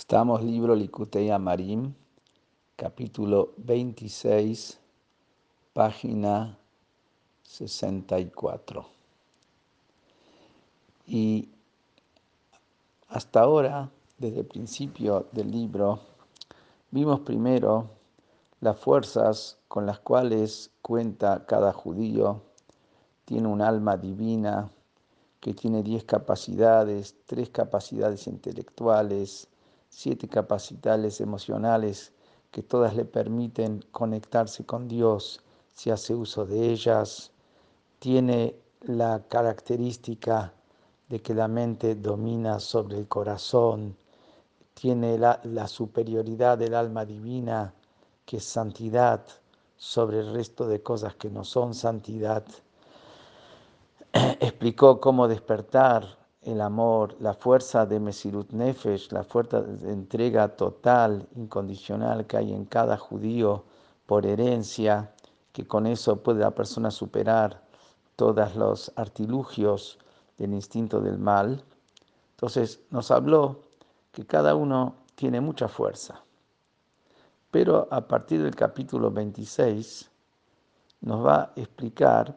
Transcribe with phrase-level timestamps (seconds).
[0.00, 1.92] Estamos libro Likutei Amarim,
[2.74, 4.78] capítulo 26,
[5.74, 6.56] página
[7.42, 8.86] 64.
[11.06, 11.50] Y
[13.08, 16.00] hasta ahora, desde el principio del libro,
[16.90, 17.90] vimos primero
[18.62, 22.40] las fuerzas con las cuales cuenta cada judío.
[23.26, 24.70] Tiene un alma divina
[25.40, 29.49] que tiene 10 capacidades, tres capacidades intelectuales,
[29.90, 32.12] siete capacidades emocionales
[32.50, 35.42] que todas le permiten conectarse con Dios
[35.74, 37.32] si hace uso de ellas.
[37.98, 40.54] Tiene la característica
[41.08, 43.96] de que la mente domina sobre el corazón,
[44.74, 47.74] tiene la, la superioridad del alma divina,
[48.24, 49.26] que es santidad,
[49.76, 52.44] sobre el resto de cosas que no son santidad.
[54.12, 61.28] Explicó cómo despertar el amor, la fuerza de Mesirut Nefesh, la fuerza de entrega total,
[61.36, 63.64] incondicional que hay en cada judío
[64.06, 65.12] por herencia,
[65.52, 67.62] que con eso puede la persona superar
[68.16, 69.98] todos los artilugios
[70.38, 71.62] del instinto del mal.
[72.32, 73.60] Entonces nos habló
[74.12, 76.22] que cada uno tiene mucha fuerza.
[77.50, 80.10] Pero a partir del capítulo 26
[81.02, 82.34] nos va a explicar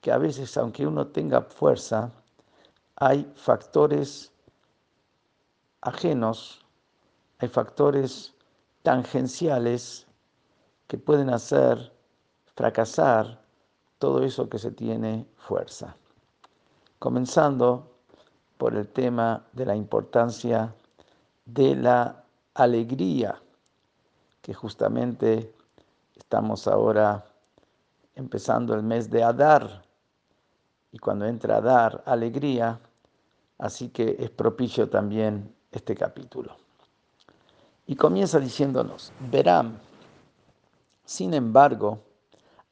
[0.00, 2.10] que a veces, aunque uno tenga fuerza,
[2.96, 4.32] hay factores
[5.82, 6.64] ajenos,
[7.38, 8.34] hay factores
[8.82, 10.06] tangenciales
[10.86, 11.92] que pueden hacer
[12.54, 13.40] fracasar
[13.98, 15.96] todo eso que se tiene fuerza.
[16.98, 17.92] Comenzando
[18.56, 20.74] por el tema de la importancia
[21.44, 23.40] de la alegría,
[24.40, 25.52] que justamente
[26.14, 27.26] estamos ahora
[28.14, 29.85] empezando el mes de Adar,
[30.96, 32.80] y cuando entra Adar, alegría,
[33.58, 36.56] Así que es propicio también este capítulo.
[37.86, 39.78] Y comienza diciéndonos, verán,
[41.04, 42.00] sin embargo,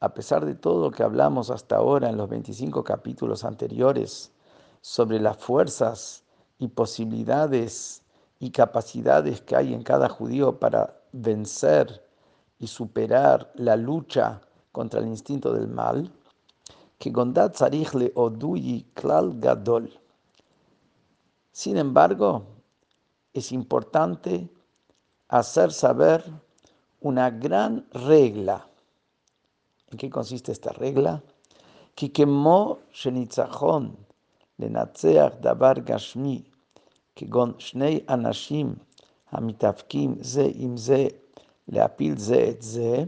[0.00, 4.32] a pesar de todo lo que hablamos hasta ahora en los 25 capítulos anteriores
[4.80, 6.24] sobre las fuerzas
[6.58, 8.02] y posibilidades
[8.38, 12.04] y capacidades que hay en cada judío para vencer
[12.58, 14.40] y superar la lucha
[14.72, 16.12] contra el instinto del mal,
[21.51, 22.43] sin embargo,
[23.33, 24.49] es importante
[25.29, 26.23] hacer saber
[27.01, 28.67] una gran regla.
[29.91, 31.21] ¿En qué consiste esta regla?
[31.95, 33.95] Que כמו שניצחון
[34.59, 36.43] לנצח דבר גשמי,
[37.15, 38.75] כגון שני אנשים
[39.31, 41.07] המתאבקים זה עם זה
[41.67, 43.03] להפיל זה את זה,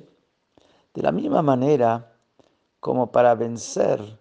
[0.93, 2.01] de la misma manera
[2.80, 4.18] como para vencer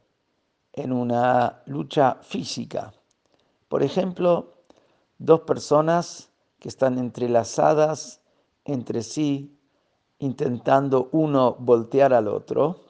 [0.73, 2.93] en una lucha física
[3.67, 4.53] por ejemplo,
[5.17, 6.29] dos personas
[6.59, 8.21] que están entrelazadas
[8.63, 9.59] entre sí,
[10.19, 12.85] intentando uno voltear al otro.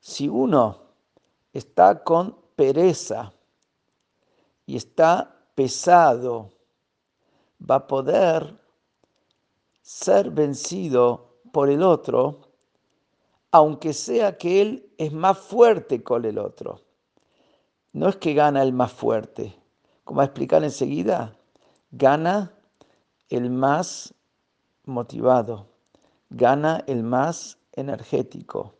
[0.00, 0.87] Si uno
[1.58, 3.32] está con pereza
[4.66, 6.52] y está pesado,
[7.58, 8.56] va a poder
[9.82, 12.40] ser vencido por el otro,
[13.50, 16.82] aunque sea que él es más fuerte con el otro.
[17.92, 19.58] No es que gana el más fuerte,
[20.04, 21.36] como a explicar enseguida,
[21.90, 22.52] gana
[23.30, 24.14] el más
[24.84, 25.66] motivado,
[26.30, 28.74] gana el más energético,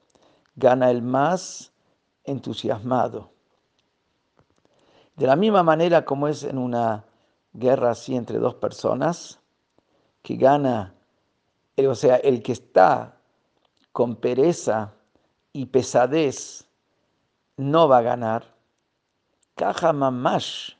[0.55, 1.73] gana el más
[2.29, 3.31] entusiasmado.
[5.17, 7.05] De la misma manera como es en una
[7.53, 9.41] guerra así entre dos personas,
[10.23, 10.95] que gana,
[11.77, 13.17] eh, o sea, el que está
[13.93, 14.95] con pereza
[15.53, 16.69] y pesadez
[17.57, 18.55] no va a ganar.
[19.57, 20.73] Caja mamash,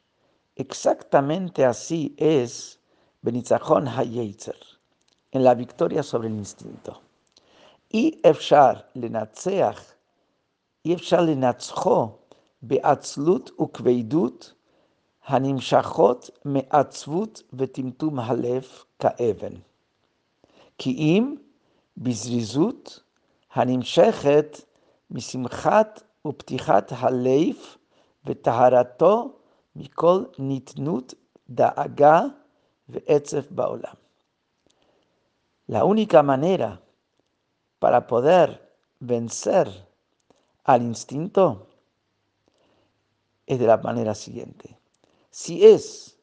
[0.55, 2.79] exactamente así es
[3.23, 4.59] Benitzachon Hayetzer,
[5.33, 7.03] en la victoria sobre el instinto.
[7.91, 9.98] Y efshar lenatzeach,
[10.85, 12.19] y efshar lenatzcho,
[12.63, 14.55] beatzlut ukveidut,
[15.29, 18.67] הנמשכות מעצבות וטמטום הלב
[18.99, 19.53] כאבן.
[20.79, 21.37] כי אם
[21.97, 23.01] בזריזות
[23.53, 24.61] הנמשכת
[25.11, 27.57] משמחת ופתיחת הלב
[28.25, 29.33] וטהרתו
[29.77, 31.15] מכל ניתנות,
[31.51, 32.23] דאגה
[32.89, 33.95] ועצב בעולם.
[35.71, 36.81] La única manera
[37.79, 38.49] para poder
[39.01, 39.69] vencer
[40.69, 41.67] al instinto
[43.47, 44.77] es de la manera siguiente.
[45.31, 46.19] Si es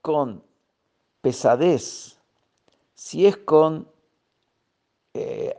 [0.00, 0.44] con
[1.20, 2.16] pesadez,
[2.94, 3.88] si es con
[5.12, 5.58] eh,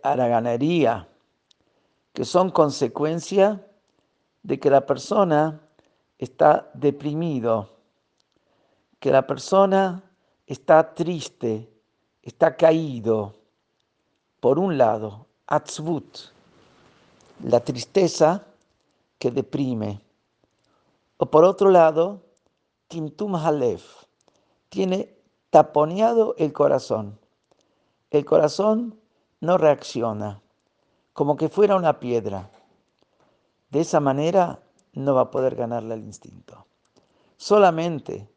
[2.13, 3.67] que son consecuencia
[4.43, 5.59] de que la persona
[6.17, 7.69] está deprimido,
[9.01, 10.01] que la persona
[10.47, 11.69] está triste,
[12.23, 13.35] está caído.
[14.39, 16.38] Por un lado, atzvut,
[17.43, 18.45] la tristeza
[19.17, 20.01] que deprime.
[21.17, 22.21] O por otro lado,
[22.87, 23.83] timtum halef,
[24.69, 25.15] tiene
[25.49, 27.19] taponeado el corazón.
[28.11, 28.99] El corazón
[29.41, 30.41] no reacciona,
[31.13, 32.49] como que fuera una piedra.
[33.69, 34.61] De esa manera
[34.93, 36.65] no va a poder ganarle el instinto.
[37.37, 38.27] Solamente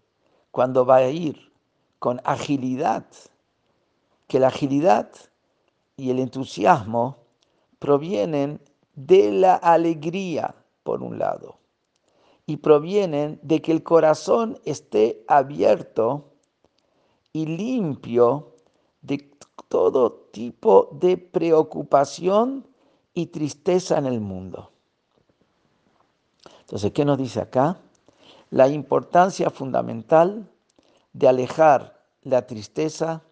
[0.50, 1.52] cuando va a ir
[1.98, 3.06] con agilidad,
[4.26, 5.10] que la agilidad
[5.96, 7.16] y el entusiasmo
[7.78, 8.60] provienen
[8.94, 11.58] de la alegría, por un lado,
[12.46, 16.32] y provienen de que el corazón esté abierto
[17.32, 18.56] y limpio
[19.00, 19.30] de
[19.68, 22.66] todo tipo de preocupación
[23.14, 24.70] y tristeza en el mundo.
[26.60, 27.78] Entonces, ¿qué nos dice acá?
[28.50, 30.50] La importancia fundamental
[31.12, 33.22] de alejar la tristeza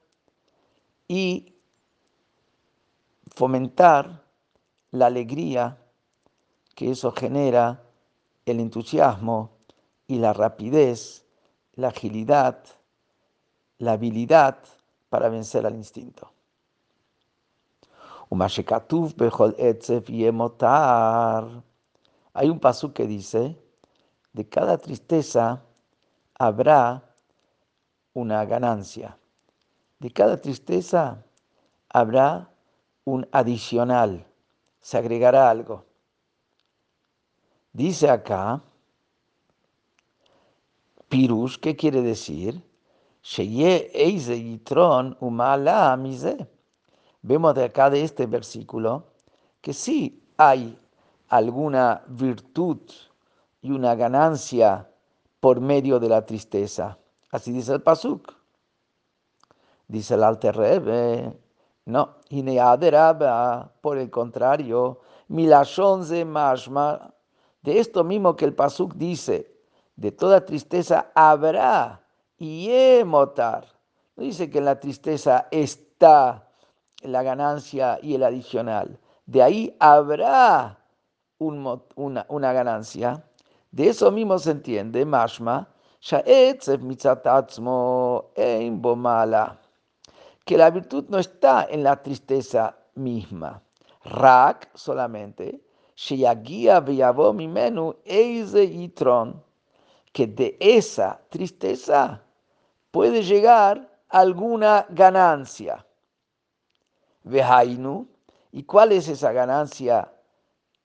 [1.09, 1.55] y
[3.35, 4.25] fomentar
[4.91, 5.79] la alegría
[6.75, 7.83] que eso genera,
[8.47, 9.51] el entusiasmo
[10.07, 11.25] y la rapidez,
[11.75, 12.65] la agilidad,
[13.79, 14.59] la habilidad
[15.09, 16.33] para vencer al instinto.
[22.33, 23.57] Hay un paso que dice,
[24.33, 25.63] de cada tristeza
[26.39, 27.03] habrá
[28.15, 29.19] una ganancia.
[29.99, 31.25] De cada tristeza
[31.89, 32.51] habrá
[33.05, 34.30] un adicional,
[34.81, 35.85] se agregará algo.
[37.73, 38.63] Dice acá,
[41.09, 42.63] Pirush, ¿qué quiere decir?
[47.23, 49.07] Vemos de acá de este versículo
[49.61, 50.79] que sí hay
[51.29, 52.79] alguna virtud
[53.61, 54.89] y una ganancia
[55.39, 56.99] por medio de la tristeza.
[57.31, 58.35] Así dice el Pasuk.
[59.87, 61.40] Dice el Alter Rebbe,
[61.91, 62.17] no,
[63.81, 67.15] por el contrario, milashon mashma,
[67.63, 69.51] de esto mismo que el Pasuk dice,
[69.97, 72.03] de toda tristeza habrá
[72.39, 73.67] y emotar.
[74.17, 76.49] No dice que en la tristeza está
[77.03, 78.99] la ganancia y el adicional.
[79.27, 80.79] De ahí habrá
[81.39, 83.25] una, ganancia.
[83.71, 85.69] De eso mismo se entiende, mashma,
[90.45, 93.63] que la virtud no está en la tristeza misma.
[94.05, 95.61] Rak solamente,
[100.13, 102.23] que de esa tristeza
[102.91, 105.87] puede llegar alguna ganancia.
[107.23, 108.09] Vehainu,
[108.51, 110.11] ¿y cuál es esa ganancia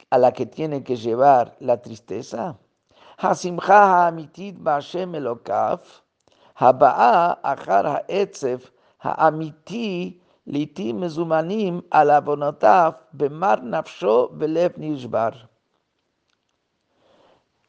[0.09, 2.57] a la que tiene que llevar la tristeza?
[3.17, 6.01] Hasimcha ha'amitit ba'Hashem elokaf,
[6.55, 8.69] haba'a achar ha'etzef
[10.45, 15.49] litim mezumanim al avonotav bemar nafsho belev nishbar.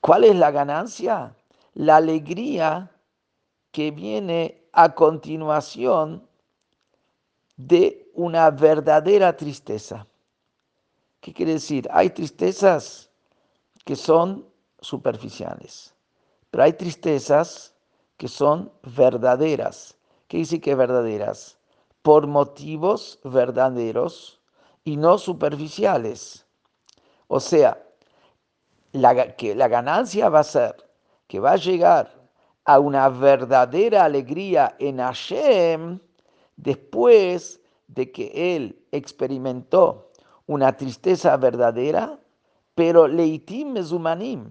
[0.00, 1.34] ¿Cuál es la ganancia?
[1.74, 2.90] La alegría
[3.72, 6.26] que viene a continuación
[7.56, 10.06] de una verdadera tristeza.
[11.20, 11.88] ¿Qué quiere decir?
[11.90, 13.10] Hay tristezas
[13.84, 14.46] que son
[14.80, 15.94] superficiales.
[16.50, 17.74] Pero hay tristezas
[18.16, 19.95] que son verdaderas.
[20.28, 21.58] ¿Qué dice que verdaderas?
[22.02, 24.40] Por motivos verdaderos
[24.84, 26.46] y no superficiales.
[27.28, 27.82] O sea,
[28.92, 30.86] la, que la ganancia va a ser
[31.26, 32.28] que va a llegar
[32.64, 36.00] a una verdadera alegría en Hashem
[36.56, 40.10] después de que él experimentó
[40.46, 42.18] una tristeza verdadera,
[42.74, 44.50] pero leitim mezumanim,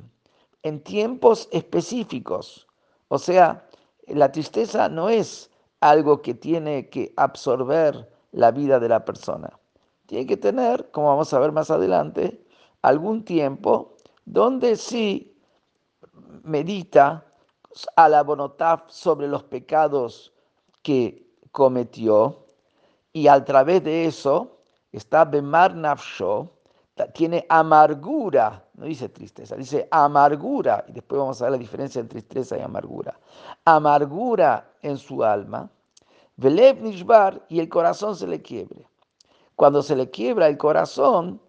[0.63, 2.67] en tiempos específicos.
[3.07, 3.67] O sea,
[4.07, 5.49] la tristeza no es
[5.89, 9.59] algo que tiene que absorber la vida de la persona.
[10.05, 12.45] Tiene que tener, como vamos a ver más adelante,
[12.81, 15.37] algún tiempo donde sí
[16.43, 17.25] medita
[17.95, 20.33] a la bonotaf sobre los pecados
[20.81, 22.45] que cometió
[23.13, 24.59] y a través de eso
[24.91, 26.51] está Bemar Nafsho,
[27.13, 32.21] tiene amargura, no dice tristeza, dice amargura, y después vamos a ver la diferencia entre
[32.21, 33.19] tristeza y amargura.
[33.65, 35.69] Amargura en su alma,
[36.37, 36.77] Velev
[37.49, 38.87] y el corazón se le quiebre.
[39.55, 41.39] Cuando se le quiebra el corazón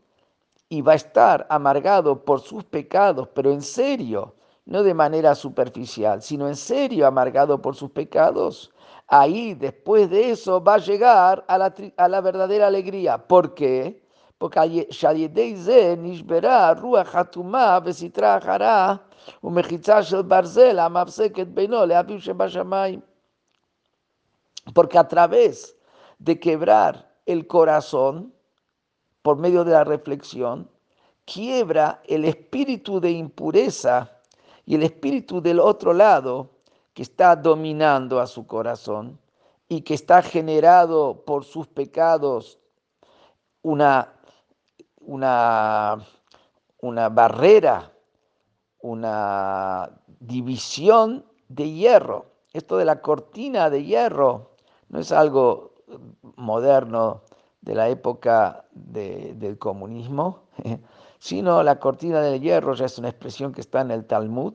[0.69, 6.23] y va a estar amargado por sus pecados, pero en serio, no de manera superficial,
[6.23, 8.73] sino en serio amargado por sus pecados,
[9.09, 13.19] ahí después de eso va a llegar a la, a la verdadera alegría.
[13.19, 14.07] ¿Por qué?
[14.39, 14.59] Porque
[24.75, 25.77] porque a través
[26.19, 28.33] de quebrar el corazón
[29.23, 30.71] por medio de la reflexión,
[31.25, 34.13] quiebra el espíritu de impureza
[34.65, 36.51] y el espíritu del otro lado
[36.95, 39.19] que está dominando a su corazón
[39.69, 42.59] y que está generado por sus pecados
[43.63, 44.15] una,
[45.01, 45.99] una,
[46.79, 47.93] una barrera,
[48.81, 52.27] una división de hierro.
[52.53, 54.56] Esto de la cortina de hierro
[54.89, 55.75] no es algo
[56.37, 57.23] moderno
[57.61, 60.45] de la época del comunismo,
[61.19, 64.55] sino la cortina de hierro ya es una expresión que está en el Talmud,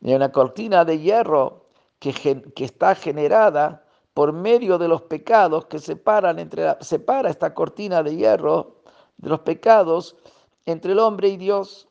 [0.00, 1.66] y una cortina de hierro
[1.98, 8.02] que, que está generada por medio de los pecados que separan entre separa esta cortina
[8.02, 8.76] de hierro
[9.16, 10.16] de los pecados
[10.64, 11.88] entre el hombre y Dios,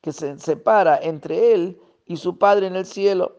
[0.00, 3.36] que se separa entre él y su Padre en el cielo.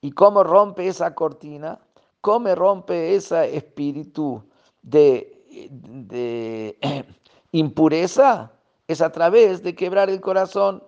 [0.00, 1.80] ¿Y cómo rompe esa cortina?
[2.20, 4.42] ¿Cómo rompe ese espíritu
[4.82, 6.76] de,
[7.52, 8.52] impureza?
[8.86, 10.82] Es a través de quebrar el corazón.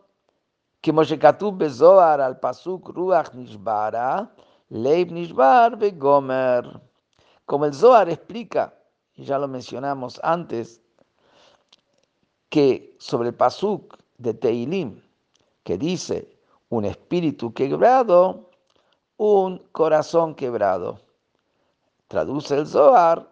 [0.83, 4.35] Que Bezoar al Pasuk Ruach Nishbara,
[4.69, 6.81] Leib Nishbar Gomer.
[7.47, 8.75] Como el Zohar explica,
[9.15, 10.81] y ya lo mencionamos antes,
[12.49, 15.01] que sobre el Pasuk de Teilim,
[15.63, 16.37] que dice
[16.69, 18.51] un espíritu quebrado,
[19.17, 20.99] un corazón quebrado.
[22.13, 23.27] Traduce el Zohar,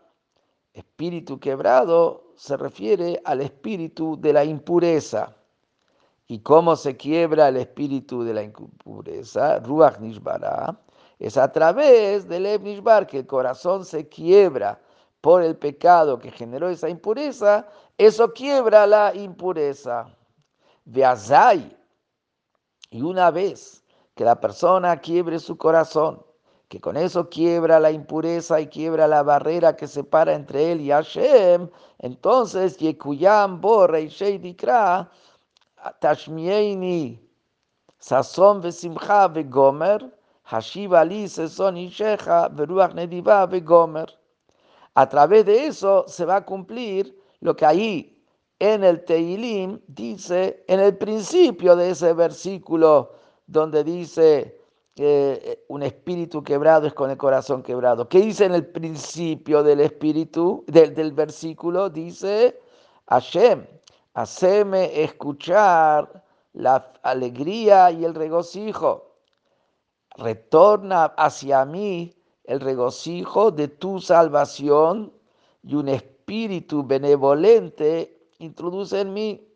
[0.72, 5.36] espíritu quebrado se refiere al espíritu de la impureza.
[6.26, 9.58] ¿Y cómo se quiebra el espíritu de la impureza?
[9.58, 10.80] Ruach Nishbara.
[11.18, 14.80] Es a través del Ev Nishbar que el corazón se quiebra
[15.20, 17.68] por el pecado que generó esa impureza.
[17.98, 20.06] Eso quiebra la impureza.
[20.86, 21.76] Veazai.
[22.88, 23.84] Y una vez
[24.14, 26.29] que la persona quiebre su corazón
[26.70, 30.90] que con eso quiebra la impureza y quiebra la barrera que separa entre él y
[30.90, 35.10] Hashem, entonces Yekuyam Borre Sheidikra
[35.98, 37.20] Tashmieini
[37.98, 44.08] Sason Vesimcha Vegomer Hashiva Li Seson Ishecha Veruach Nediva Vegomer.
[44.94, 48.24] A través de eso se va a cumplir lo que ahí
[48.60, 53.10] en el Teilim dice, en el principio de ese versículo
[53.48, 54.59] donde dice
[54.96, 58.08] eh, un espíritu quebrado es con el corazón quebrado.
[58.08, 61.88] ¿Qué dice en el principio del espíritu, del, del versículo?
[61.88, 62.60] Dice,
[63.06, 63.66] Hashem,
[64.14, 69.16] haceme escuchar la alegría y el regocijo.
[70.16, 72.12] Retorna hacia mí
[72.44, 75.12] el regocijo de tu salvación
[75.62, 79.46] y un espíritu benevolente introduce en mí.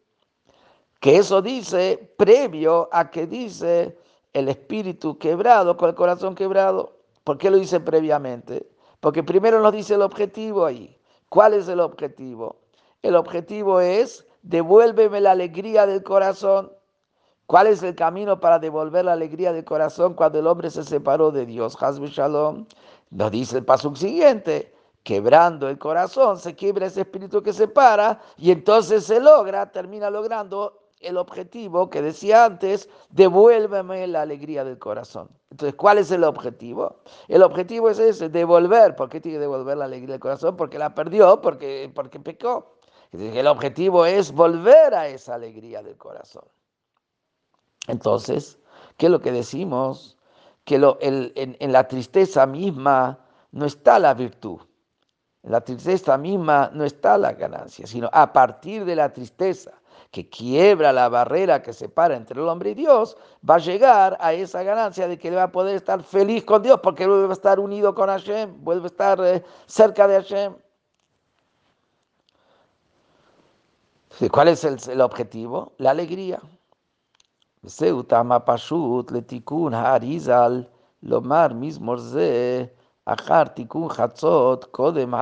[1.01, 3.99] Que eso dice previo a que dice
[4.35, 6.99] el espíritu quebrado con el corazón quebrado.
[7.23, 8.69] ¿Por qué lo dice previamente?
[9.01, 10.99] Porque primero nos dice el objetivo ahí.
[11.31, 12.57] ¿Cuál es el objetivo?
[13.03, 16.73] El objetivo es devuélveme la alegría del corazón.
[17.47, 21.31] ¿Cuál es el camino para devolver la alegría del corazón cuando el hombre se separó
[21.31, 21.81] de Dios?
[21.81, 22.67] Hazbe Shalom.
[23.11, 24.75] Nos dice el paso siguiente.
[25.03, 30.84] Quebrando el corazón, se quiebra ese espíritu que separa y entonces se logra, termina logrando
[31.05, 35.29] el objetivo que decía antes, devuélveme la alegría del corazón.
[35.51, 37.01] Entonces, ¿cuál es el objetivo?
[37.29, 38.97] El objetivo es ese, devolver.
[38.97, 40.57] ¿Por qué tiene que devolver la alegría del corazón?
[40.57, 42.77] Porque la perdió, porque, porque pecó.
[43.13, 46.45] el objetivo es volver a esa alegría del corazón.
[47.87, 48.59] Entonces,
[48.97, 50.17] ¿qué es lo que decimos?
[50.65, 53.21] Que lo, en, en la tristeza misma
[53.53, 54.61] no está la virtud.
[55.45, 59.73] En la tristeza misma no está la ganancia, sino a partir de la tristeza
[60.15, 63.17] que quiebra la barrera que separa entre el hombre y Dios,
[63.49, 66.79] va a llegar a esa ganancia de que va a poder estar feliz con Dios
[66.81, 70.55] porque vuelve a estar unido con Hashem, vuelve a estar eh, cerca de Hashem.
[74.31, 75.73] ¿Cuál es el, objetivo?
[75.79, 76.41] La alegría.
[81.01, 81.55] lomar
[84.71, 85.15] kodem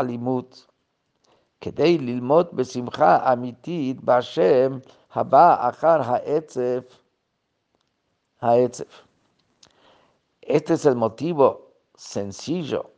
[10.41, 12.91] este es el motivo sencillo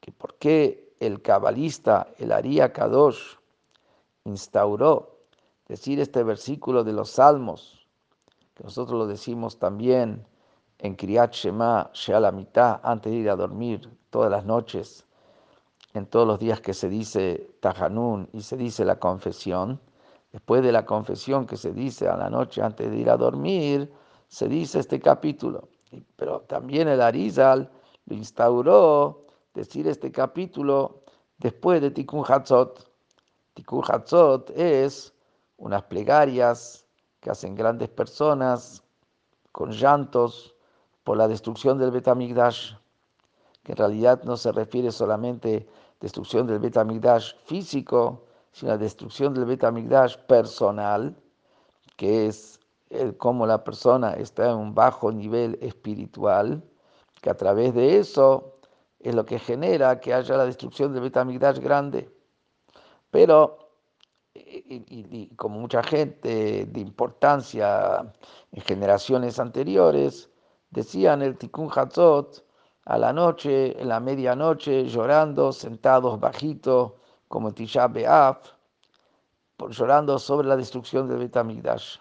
[0.00, 3.36] que por qué el cabalista, el Aria Kadosh,
[4.24, 5.18] instauró
[5.66, 7.88] decir este versículo de los Salmos,
[8.54, 10.24] que nosotros lo decimos también
[10.78, 15.04] en Kriyat Shema, la mitad, antes de ir a dormir todas las noches,
[15.94, 19.80] en todos los días que se dice Tajanun y se dice la confesión,
[20.32, 23.92] después de la confesión que se dice a la noche antes de ir a dormir,
[24.28, 25.68] se dice este capítulo.
[26.16, 27.70] Pero también el Arizal
[28.06, 31.02] lo instauró decir este capítulo
[31.38, 32.90] después de Tikkun Hatzot.
[33.54, 35.12] Tikkun Hatzot es
[35.58, 36.86] unas plegarias
[37.20, 38.82] que hacen grandes personas
[39.52, 40.54] con llantos
[41.04, 42.74] por la destrucción del Betamigdash,
[43.62, 49.32] que en realidad no se refiere solamente a destrucción del Betamigdash físico, sino la destrucción
[49.32, 51.16] del Betamigdash personal,
[51.96, 56.62] que es el cómo la persona está en un bajo nivel espiritual,
[57.22, 58.58] que a través de eso
[58.98, 62.10] es lo que genera que haya la destrucción del Betamigdash grande.
[63.10, 63.58] Pero,
[65.36, 68.12] como mucha gente de importancia
[68.50, 70.30] en generaciones anteriores,
[70.70, 72.44] decían el Tikkun Hatzot
[72.84, 76.92] a la noche, en la medianoche, llorando, sentados bajitos,
[77.28, 78.38] como Tisha B'Av,
[79.70, 81.98] llorando sobre la destrucción del Betamigdash.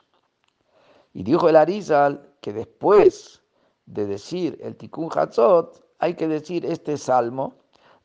[1.14, 3.42] Y dijo el Arizal que después
[3.86, 7.56] de decir el Tikkun Hatzot, hay que decir este salmo,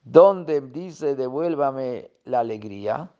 [0.04, 3.10] donde dice, devuélvame la alegría,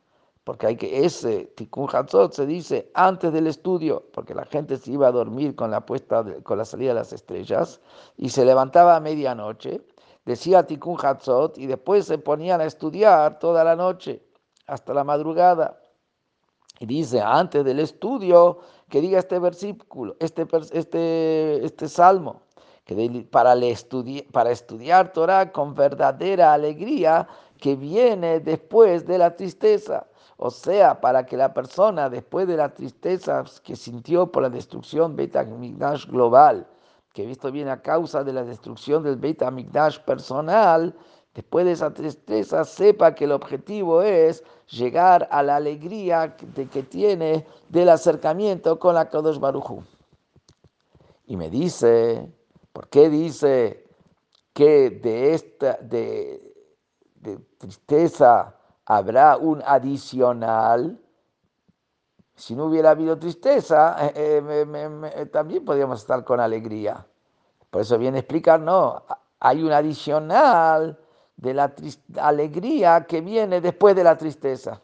[0.47, 4.93] porque hay que ese Tikkun Hatzot se dice antes del estudio, porque la gente se
[4.93, 7.81] iba a dormir con la puesta con la salida de las estrellas
[8.17, 9.81] y se levantaba a medianoche,
[10.25, 14.23] decía Tikkun Hatzot y después se ponían a estudiar toda la noche
[14.69, 15.81] hasta la madrugada.
[16.79, 22.43] Y dice, antes del estudio, que diga este versículo, este, este, este salmo,
[22.85, 23.57] que para,
[24.31, 27.27] para estudiar Torah con verdadera alegría
[27.59, 30.07] que viene después de la tristeza.
[30.39, 35.17] O sea, para que la persona, después de la tristeza que sintió por la destrucción
[35.17, 36.67] Beta Migdash global,
[37.13, 40.95] que visto bien a causa de la destrucción del Beta Migdash personal,
[41.35, 46.83] después de esa tristeza, sepa que el objetivo es llegar a la alegría de que
[46.83, 49.83] tiene del acercamiento con la Kadosh Baruchu.
[51.27, 52.31] Y me dice,
[52.73, 53.87] ¿por qué dice
[54.53, 56.43] que de esta de,
[57.59, 58.56] tristeza
[58.87, 60.99] habrá un adicional?
[62.35, 67.07] Si no hubiera habido tristeza, eh, eh, también podríamos estar con alegría.
[67.71, 69.03] Por eso viene a explicar, no,
[69.41, 70.99] hay un adicional
[71.37, 71.73] de la
[72.21, 74.81] alegría que viene después de la tristeza.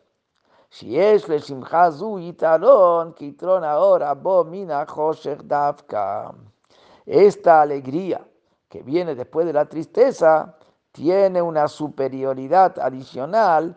[0.69, 1.29] Si es
[3.65, 4.15] ahora.
[7.05, 8.27] Esta alegría
[8.69, 10.57] que viene después de la tristeza
[10.93, 13.77] tiene una superioridad adicional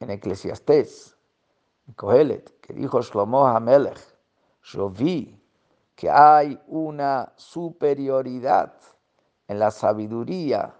[0.00, 1.16] en Eclesiastés,
[1.86, 3.98] en Kohelet, que dijo Shlomo HaMelech,
[4.62, 5.40] yo vi
[5.94, 8.72] que hay una superioridad
[9.48, 10.74] en la sabiduría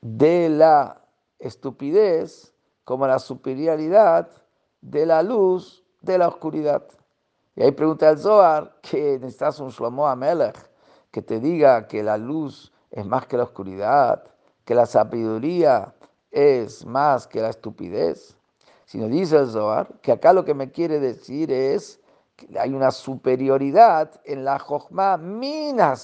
[0.00, 1.02] de la
[1.38, 4.30] estupidez como la superioridad
[4.80, 6.84] de la luz de la oscuridad.
[7.56, 10.56] Y ahí pregunta el Zohar que necesitas un Shlomo Amelech
[11.10, 14.24] que te diga que la luz es más que la oscuridad,
[14.64, 15.94] que la sabiduría
[16.30, 18.36] es más que la estupidez.
[18.84, 22.00] Sino dice el Zohar que acá lo que me quiere decir es
[22.36, 25.94] que hay una superioridad en la Jochma Mina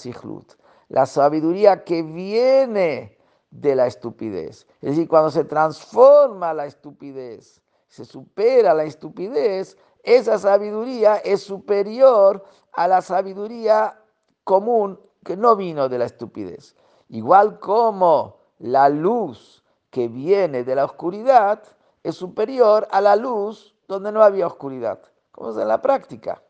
[0.89, 3.17] la sabiduría que viene
[3.49, 4.67] de la estupidez.
[4.81, 12.43] Es decir, cuando se transforma la estupidez, se supera la estupidez, esa sabiduría es superior
[12.73, 13.99] a la sabiduría
[14.43, 16.75] común que no vino de la estupidez.
[17.09, 19.63] Igual como la luz
[19.95, 21.63] que viene de la oscuridad
[22.03, 24.99] es superior a la luz donde no había oscuridad.
[25.31, 26.43] Como es en la práctica.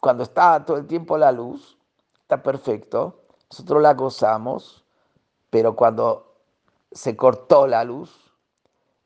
[0.00, 1.78] Cuando está todo el tiempo la luz,
[2.22, 4.84] está perfecto, nosotros la gozamos,
[5.48, 6.34] pero cuando
[6.90, 8.34] se cortó la luz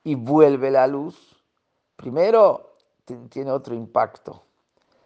[0.05, 1.37] y vuelve la luz,
[1.96, 2.77] primero
[3.29, 4.42] tiene otro impacto.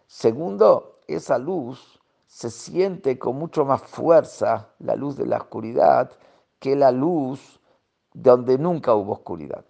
[0.07, 6.09] Segundo, esa luz se siente con mucho más fuerza, la luz de la oscuridad,
[6.59, 7.59] que la luz
[8.15, 9.65] donde nunca hubo oscuridad.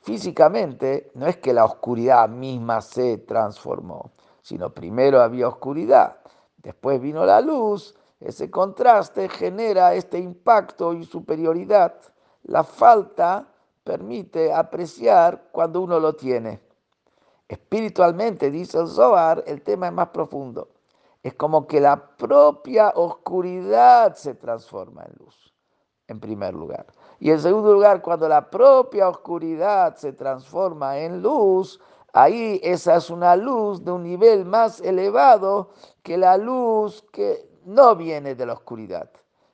[0.00, 6.18] Físicamente, no es que la oscuridad misma se transformó, sino primero había oscuridad,
[6.58, 11.94] después vino la luz, ese contraste genera este impacto y superioridad.
[12.44, 13.48] La falta
[13.82, 16.60] permite apreciar cuando uno lo tiene.
[17.48, 20.68] Espiritualmente, dice el Zohar, el tema es más profundo.
[21.22, 25.52] Es como que la propia oscuridad se transforma en luz,
[26.06, 26.86] en primer lugar.
[27.20, 31.80] Y en segundo lugar, cuando la propia oscuridad se transforma en luz,
[32.12, 35.70] ahí esa es una luz de un nivel más elevado
[36.02, 39.10] que la luz que no viene de la oscuridad.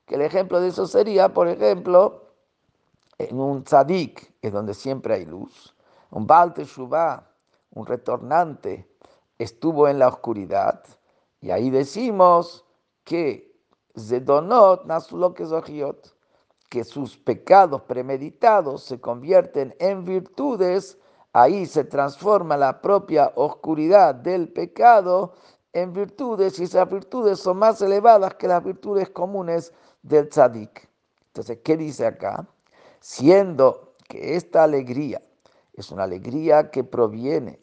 [0.07, 2.25] Que el ejemplo de eso sería, por ejemplo,
[3.19, 5.77] en un tzadik, es donde siempre hay luz,
[6.11, 6.55] un Baal
[7.73, 8.89] un retornante,
[9.39, 10.83] estuvo en la oscuridad,
[11.41, 12.65] y ahí decimos
[13.05, 13.55] que
[13.97, 16.15] Zedonot Nasulokezohiot,
[16.71, 20.97] que sus pecados premeditados se convierten en virtudes,
[21.33, 25.35] ahí se transforma la propia oscuridad del pecado
[25.73, 30.89] en virtudes y esas virtudes son más elevadas que las virtudes comunes del tzadik.
[31.27, 32.47] Entonces, ¿qué dice acá?
[33.01, 35.21] Siendo que esta alegría
[35.75, 37.59] es una alegría que proviene,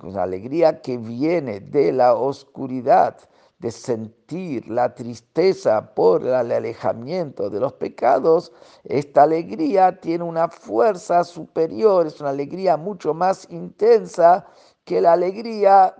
[0.00, 3.18] una alegría que viene de la oscuridad,
[3.58, 8.52] de sentir la tristeza por el alejamiento de los pecados,
[8.84, 14.46] esta alegría tiene una fuerza superior, es una alegría mucho más intensa
[14.84, 15.94] que la alegría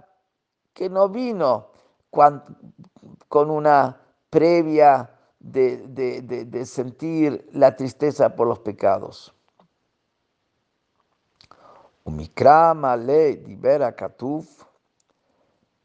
[0.72, 1.70] que no vino
[2.10, 9.34] con una previa de, sentir la tristeza por los pecados.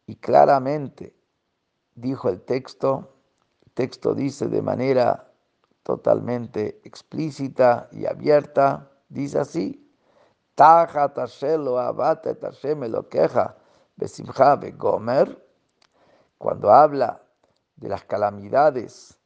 [0.05, 1.13] Y claramente
[1.99, 3.09] dijo el texto,
[3.65, 5.31] el texto dice de manera
[5.83, 9.85] totalmente explícita y abierta, dice así,
[10.55, 13.55] Taja tashelo abate tashem queja
[13.95, 15.41] besimcha gomer
[16.37, 17.21] cuando habla
[17.77, 19.17] de las calamidades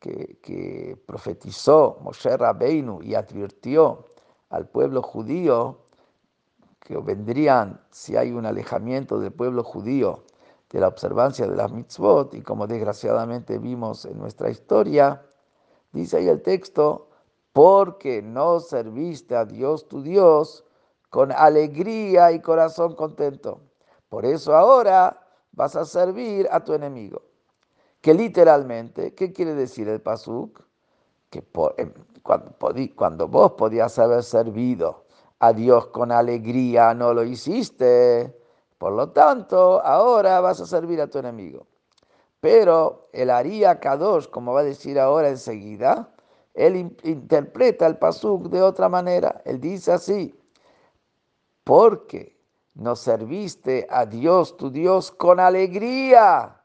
[0.00, 4.06] que, profetizó Moshe Rabbeinu y advirtió
[4.48, 5.86] al pueblo judío
[6.80, 10.24] que vendrían si hay un alejamiento del pueblo judío
[10.70, 15.26] de la observancia de las mitzvot, y como desgraciadamente vimos en nuestra historia,
[15.92, 17.08] dice ahí el texto,
[17.52, 20.64] porque no serviste a Dios tu Dios
[21.10, 23.60] con alegría y corazón contento.
[24.08, 27.22] Por eso ahora vas a servir a tu enemigo.
[28.00, 30.62] Que literalmente, ¿qué quiere decir el pasuk?
[31.28, 31.44] Que
[31.76, 32.54] em, cuando,
[32.96, 35.04] cuando vos podías haber servido
[35.40, 38.39] a Dios con alegría, no lo hiciste.
[38.80, 41.66] Por lo tanto, ahora vas a servir a tu enemigo.
[42.40, 46.08] Pero el Aría Kadosh, como va a decir ahora enseguida,
[46.54, 49.42] él interpreta el pasuk de otra manera.
[49.44, 50.34] Él dice así,
[51.62, 52.40] porque
[52.72, 56.62] no serviste a Dios, tu Dios, con alegría.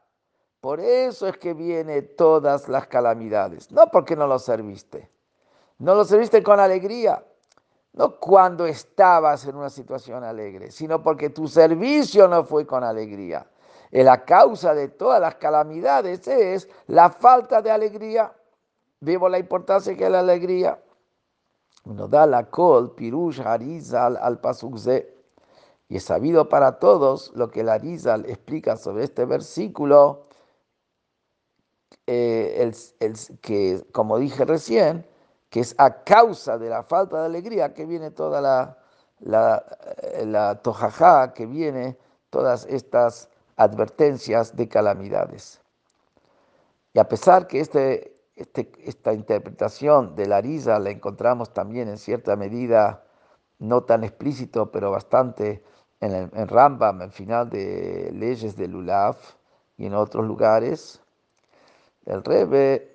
[0.62, 3.70] Por eso es que vienen todas las calamidades.
[3.70, 5.10] No porque no lo serviste.
[5.76, 7.22] No lo serviste con alegría.
[7.96, 13.46] No cuando estabas en una situación alegre, sino porque tu servicio no fue con alegría.
[13.90, 18.32] Y la causa de todas las calamidades es la falta de alegría.
[19.00, 20.78] Vemos la importancia que es la alegría.
[21.84, 25.16] Nos da la col, pirush, harizal, al pasukze.
[25.88, 30.26] Y es sabido para todos lo que la Rizal explica sobre este versículo,
[32.06, 35.06] eh, el, que, como dije recién,
[35.50, 38.76] que es a causa de la falta de alegría que viene toda la,
[39.20, 41.96] eh, la tojajá, que viene
[42.30, 45.60] todas estas advertencias de calamidades.
[46.92, 51.98] Y a pesar que este, este, esta interpretación de la risa la encontramos también en
[51.98, 53.04] cierta medida,
[53.58, 55.62] no tan explícito, pero bastante
[56.00, 59.34] en, el, en Rambam, el final de Leyes de Lulaf
[59.78, 61.00] y en otros lugares,
[62.04, 62.94] el Rebe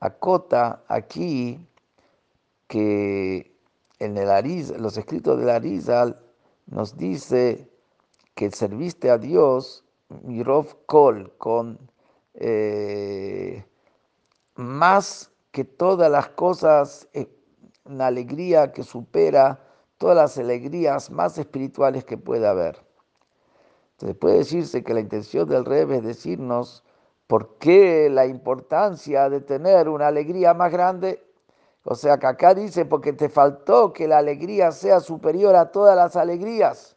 [0.00, 1.66] acota aquí
[2.70, 3.52] que
[3.98, 6.20] en el Ariz, los escritos del Arizal
[6.66, 7.68] nos dice
[8.36, 9.84] que serviste a Dios,
[10.22, 11.90] Mirov Kol, con
[12.34, 13.64] eh,
[14.54, 17.08] más que todas las cosas,
[17.86, 19.66] una alegría que supera
[19.98, 22.84] todas las alegrías más espirituales que pueda haber.
[23.94, 26.84] Entonces puede decirse que la intención del Rebbe es decirnos
[27.26, 31.29] por qué la importancia de tener una alegría más grande.
[31.84, 35.96] O sea que acá dice porque te faltó que la alegría sea superior a todas
[35.96, 36.96] las alegrías,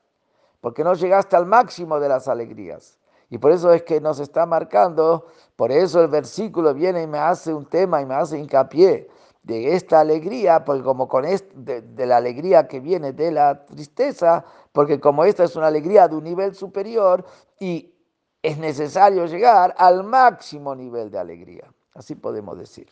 [0.59, 2.99] porque no llegaste al máximo de las alegrías.
[3.29, 7.17] Y por eso es que nos está marcando, por eso el versículo viene y me
[7.17, 9.09] hace un tema y me hace hincapié
[9.41, 14.99] de esta alegría, porque como con de, la alegría que viene de la tristeza, porque
[14.99, 17.25] como esta es una alegría de un nivel superior
[17.59, 17.93] y
[18.41, 21.73] es necesario llegar al máximo nivel de alegría.
[21.93, 22.87] Así podemos decir.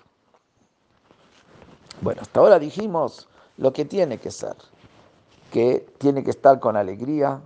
[2.00, 3.28] Bueno, hasta ahora dijimos
[3.58, 4.56] lo que tiene que ser,
[5.52, 7.42] que tiene que estar con alegría,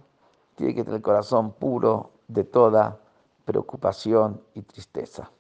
[0.55, 2.99] tiene que tener el corazón puro de toda
[3.43, 5.31] preocupación y tristeza.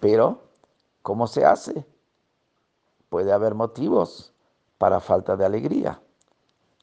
[0.00, 0.42] Pero,
[1.02, 1.86] ¿cómo se hace?
[3.08, 4.32] Puede haber motivos
[4.78, 6.00] para falta de alegría.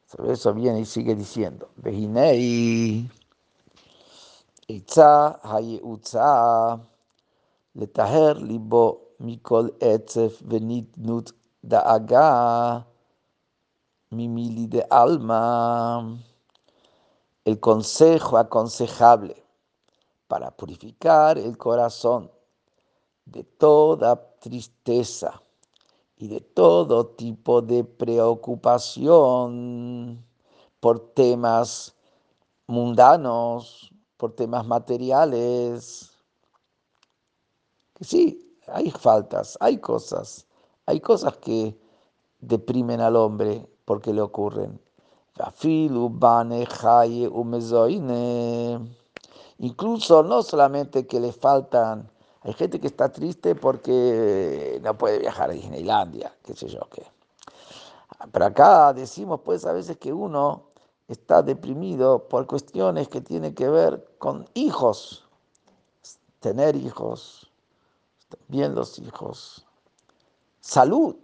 [0.05, 3.09] Sobre eso viene y sigue diciendo, Vehinei,
[4.67, 6.79] Itza, Hayutza,
[7.73, 12.85] Letaher, Libo, Mikol, Etzef, Venitnut, Daaga,
[14.11, 16.17] Mimili de alma.
[17.43, 19.43] El consejo aconsejable
[20.27, 22.31] para purificar el corazón
[23.25, 25.41] de toda tristeza
[26.17, 30.25] y de todo tipo de preocupación
[30.79, 31.95] por temas
[32.67, 36.11] mundanos, por temas materiales.
[38.01, 40.45] Sí, hay faltas, hay cosas,
[40.85, 41.77] hay cosas que
[42.39, 44.79] deprimen al hombre porque le ocurren.
[49.59, 52.09] Incluso no solamente que le faltan
[52.47, 57.05] hay gente que está triste porque no puede viajar a Disneylandia, qué sé yo qué.
[58.31, 60.67] Pero acá decimos pues a veces que uno
[61.09, 65.27] está deprimido por cuestiones que tienen que ver con hijos,
[66.39, 67.46] tener hijos,
[68.47, 69.65] bien los hijos,
[70.59, 71.15] salud.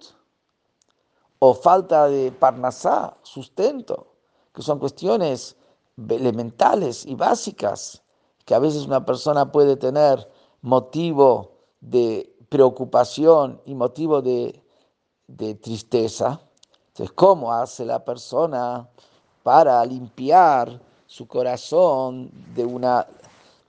[1.40, 4.08] O falta de parnasá, sustento,
[4.54, 5.58] que son cuestiones
[5.98, 8.02] elementales y básicas
[8.46, 10.30] que a veces una persona puede tener
[10.62, 14.60] motivo de preocupación y motivo de,
[15.62, 16.40] tristeza.
[16.90, 18.88] Entonces, ¿cómo hace la persona
[19.42, 23.08] para limpiar su corazón de, una,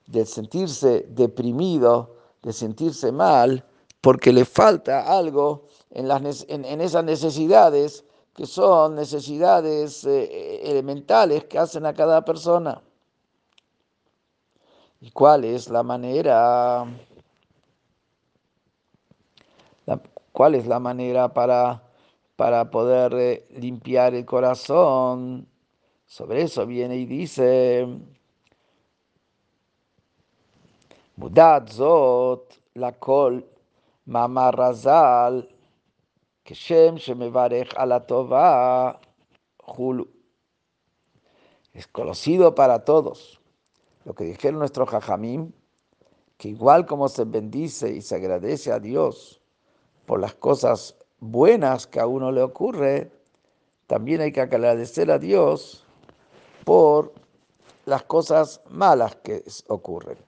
[0.07, 2.14] de sentirse deprimido,
[2.45, 3.65] de sentirse mal,
[4.01, 8.05] porque le falta algo en, las, en, esas necesidades
[8.35, 12.83] que son necesidades eh, elementales que hacen a cada persona?
[15.01, 16.85] ¿Y cuál es la manera?
[20.31, 21.81] ¿Cuál es la manera para,
[22.35, 25.47] para poder eh, limpiar el corazón?
[26.05, 27.87] Sobre eso viene y dice,
[31.16, 33.40] Mudat zot la kol
[34.06, 35.42] mamarazal
[36.44, 38.90] כשם שמברך על הטובה
[39.66, 40.04] hulu.
[41.74, 43.40] Es conocido para todos
[44.04, 45.52] lo que dijeron nuestros jajamim,
[46.36, 49.40] que igual como se bendice y se agradece a Dios
[50.06, 53.12] por las cosas buenas que a uno le ocurre,
[53.86, 55.84] también hay que agradecer a Dios
[56.64, 57.12] por
[57.84, 60.18] las cosas malas que ocurren.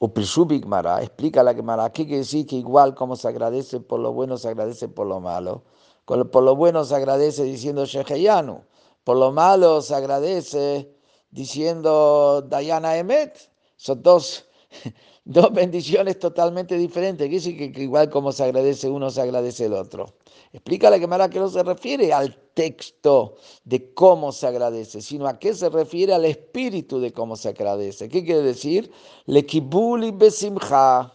[0.00, 4.12] Uprishubik Mara explica la Gemara, ¿qué quiere decir que igual como se agradece por lo
[4.12, 5.64] bueno, se agradece por lo malo?
[6.04, 8.62] Por lo bueno se agradece diciendo Sheheyanu,
[9.04, 10.90] por lo malo se agradece
[11.30, 13.50] diciendo Diana Emet.
[13.76, 14.46] Son dos,
[15.24, 17.28] dos bendiciones totalmente diferentes.
[17.28, 20.14] Que, que, igual como se agradece uno, se agradece el otro.
[20.52, 25.38] Explica la Gemara que no se refiere al texto de cómo se agradece, sino a
[25.38, 28.08] qué se refiere al espíritu de cómo se agradece.
[28.08, 28.90] ¿Qué quiere decir?
[29.26, 31.12] Le kibuli besimcha,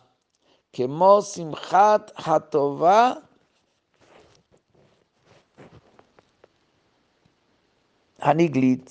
[0.72, 0.88] que
[1.22, 3.30] simchat hatová
[8.20, 8.90] haniglit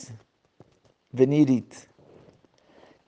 [1.10, 1.74] venirit.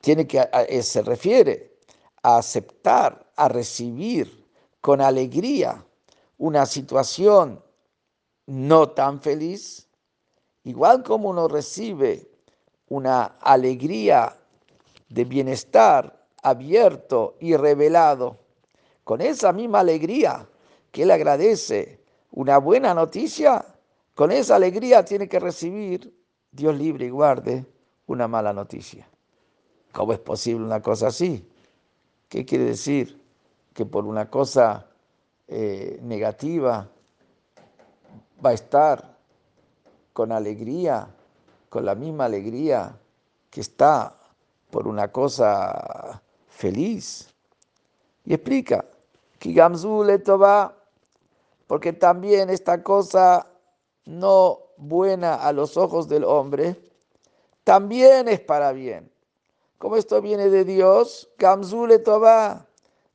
[0.00, 1.78] Tiene que, eh, se refiere
[2.22, 4.44] a aceptar, a recibir
[4.80, 5.84] con alegría
[6.44, 7.64] una situación
[8.44, 9.88] no tan feliz,
[10.64, 12.28] igual como uno recibe
[12.88, 14.36] una alegría
[15.08, 18.36] de bienestar abierto y revelado,
[19.04, 20.46] con esa misma alegría
[20.92, 21.98] que él agradece
[22.30, 23.64] una buena noticia,
[24.14, 26.14] con esa alegría tiene que recibir,
[26.52, 27.64] Dios libre y guarde,
[28.06, 29.08] una mala noticia.
[29.92, 31.48] ¿Cómo es posible una cosa así?
[32.28, 33.18] ¿Qué quiere decir?
[33.72, 34.90] Que por una cosa
[35.48, 36.88] eh, negativa
[38.44, 39.16] va a estar
[40.12, 41.08] con alegría,
[41.68, 42.96] con la misma alegría
[43.50, 44.16] que está
[44.70, 47.28] por una cosa feliz.
[48.24, 48.84] Y explica,
[51.66, 53.46] porque también esta cosa
[54.06, 56.76] no buena a los ojos del hombre,
[57.64, 59.10] también es para bien.
[59.78, 62.66] Como esto viene de Dios, Gamzule Toba,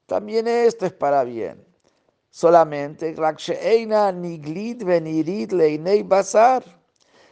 [0.06, 1.69] también esto es para bien.
[2.32, 3.15] Solamente,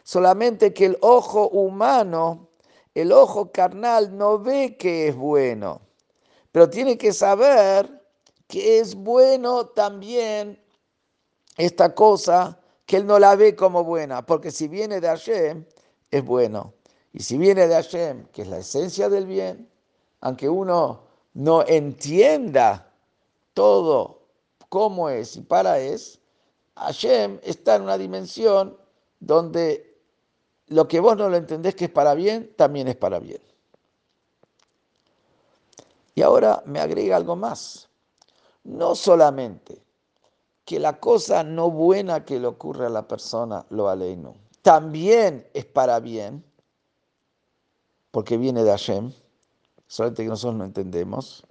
[0.04, 2.48] solamente que el ojo humano
[3.00, 5.80] el ojo carnal no ve que es bueno,
[6.50, 8.02] pero tiene que saber
[8.48, 10.60] que es bueno también
[11.56, 15.64] esta cosa que él no la ve como buena, porque si viene de Hashem,
[16.10, 16.74] es bueno.
[17.12, 19.70] Y si viene de Hashem, que es la esencia del bien,
[20.20, 21.02] aunque uno
[21.34, 22.90] no entienda
[23.54, 24.17] todo
[24.68, 26.20] cómo es y para es,
[26.76, 28.76] Hashem está en una dimensión
[29.20, 29.98] donde
[30.68, 33.40] lo que vos no lo entendés que es para bien, también es para bien.
[36.14, 37.88] Y ahora me agrega algo más.
[38.64, 39.80] No solamente
[40.64, 45.64] que la cosa no buena que le ocurre a la persona, lo aleino, también es
[45.64, 46.44] para bien,
[48.10, 49.12] porque viene de Hashem,
[49.86, 51.44] solamente que nosotros no entendemos,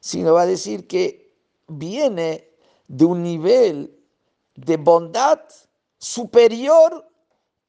[0.00, 1.23] sino va a decir que
[1.68, 2.48] viene
[2.88, 3.96] de un nivel
[4.54, 5.40] de bondad
[5.98, 7.08] superior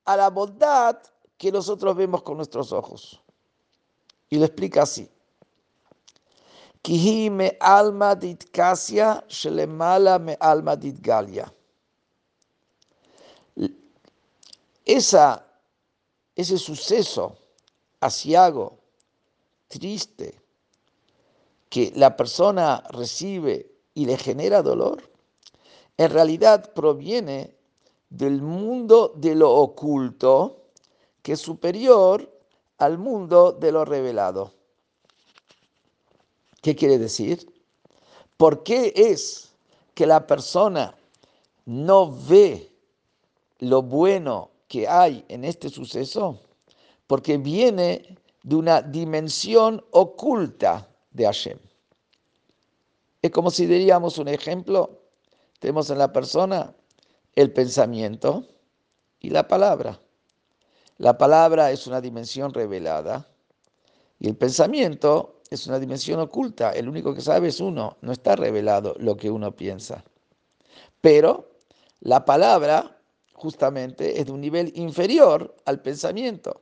[0.05, 0.97] a la bondad
[1.37, 3.21] que nosotros vemos con nuestros ojos.
[4.29, 5.09] Y lo explica así.
[7.31, 8.45] me alma dit
[9.27, 11.51] shelemala me alma dit galia.
[14.85, 15.43] Esa,
[16.35, 17.35] ese suceso
[17.99, 18.77] asiago,
[19.67, 20.39] triste,
[21.69, 25.01] que la persona recibe y le genera dolor,
[25.97, 27.55] en realidad proviene
[28.09, 30.65] del mundo de lo oculto,
[31.23, 32.31] que es superior
[32.77, 34.51] al mundo de lo revelado.
[36.61, 37.51] ¿Qué quiere decir?
[38.37, 39.53] ¿Por qué es
[39.93, 40.95] que la persona
[41.65, 42.71] no ve
[43.59, 46.41] lo bueno que hay en este suceso?
[47.07, 51.57] Porque viene de una dimensión oculta de Hashem.
[53.25, 55.01] Es como si diríamos un ejemplo,
[55.57, 56.75] tenemos en la persona
[57.33, 58.45] el pensamiento
[59.19, 59.99] y la palabra.
[60.99, 63.27] La palabra es una dimensión revelada
[64.19, 66.69] y el pensamiento es una dimensión oculta.
[66.69, 70.03] El único que sabe es uno, no está revelado lo que uno piensa.
[71.01, 71.49] Pero
[72.01, 72.95] la palabra
[73.33, 76.61] justamente es de un nivel inferior al pensamiento.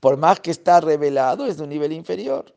[0.00, 2.54] Por más que está revelado, es de un nivel inferior.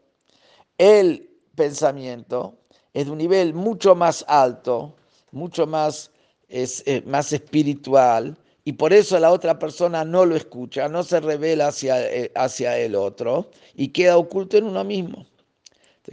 [0.77, 2.59] El pensamiento
[2.97, 4.95] es de un nivel mucho más alto,
[5.31, 6.09] mucho más
[6.49, 11.19] es eh, más espiritual y por eso la otra persona no lo escucha, no se
[11.19, 15.27] revela hacia, eh, hacia el otro y queda oculto en uno mismo.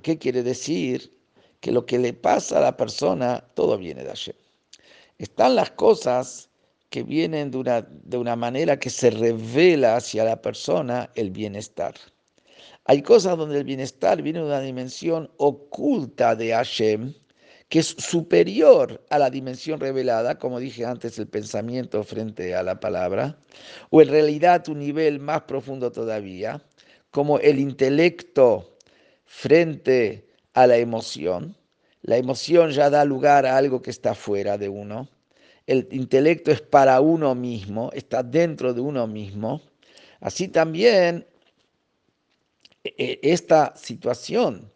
[0.03, 1.11] ¿Qué quiere decir?
[1.61, 4.33] Que lo que le pasa a la persona, todo viene de allí.
[5.17, 6.51] Están las cosas
[6.91, 11.95] que vienen de una, de una manera que se revela hacia la persona el bienestar.
[12.87, 17.15] Hay cosas donde el bienestar viene de una dimensión oculta de Hashem,
[17.71, 22.79] que es superior a la dimensión revelada, como dije antes, el pensamiento frente a la
[22.81, 23.39] palabra,
[23.89, 26.63] o en realidad un nivel más profundo todavía,
[27.11, 28.77] como el intelecto
[29.25, 31.57] frente a la emoción.
[32.03, 35.09] La emoción ya da lugar a algo que está fuera de uno.
[35.67, 39.63] El intelecto es para uno mismo, está dentro de uno mismo.
[40.21, 41.27] Así también
[42.85, 44.71] esta situación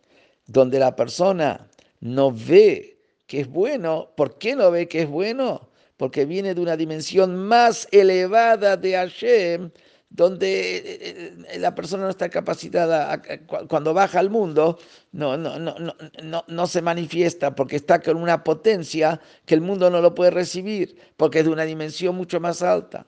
[0.46, 1.68] donde la persona
[2.00, 4.10] no ve que es bueno.
[4.16, 5.68] ¿Por qué no ve que es bueno?
[5.96, 9.70] Porque viene de una dimensión más elevada de Hashem,
[10.10, 13.20] donde eh, eh, la persona no está capacitada,
[13.68, 14.78] cuando baja al mundo,
[15.12, 15.74] no, no, no,
[16.22, 20.30] no, no se manifiesta porque está con una potencia que el mundo no lo puede
[20.30, 23.06] recibir, porque es de una dimensión mucho más alta.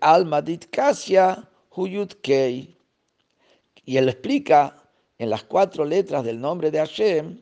[0.00, 0.44] Alma
[3.84, 4.82] y él explica
[5.18, 7.40] en las cuatro letras del nombre de Hashem,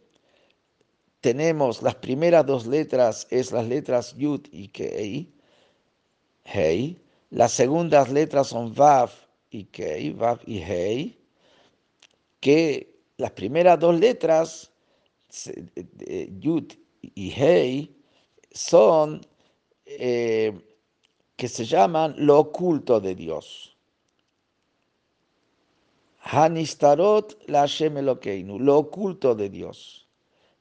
[1.20, 5.32] tenemos las primeras dos letras, es las letras Yud y Kei,
[6.44, 6.98] Hei.
[7.30, 9.10] Las segundas letras son Vav
[9.50, 11.18] y Kei, Vav y Hei.
[12.40, 14.72] Que las primeras dos letras,
[16.38, 16.72] Yud
[17.02, 17.94] y Hei,
[18.52, 19.20] son
[19.84, 20.58] eh,
[21.40, 23.74] que se llaman lo oculto de Dios.
[26.22, 30.06] Hanistarot la Hashem lo oculto de Dios.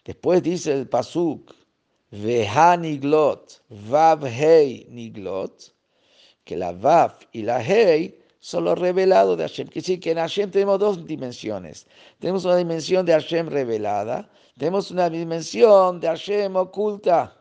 [0.06, 1.54] Después dice el Pasuk,
[2.12, 5.76] Vehaniglot, Vav Hei Niglot,
[6.46, 9.68] que la Vav y la Hei son los revelados de Hashem.
[9.68, 11.88] Quiere decir que en Hashem tenemos dos dimensiones.
[12.20, 17.39] Tenemos una dimensión de Hashem revelada, tenemos una dimensión de Hashem oculta.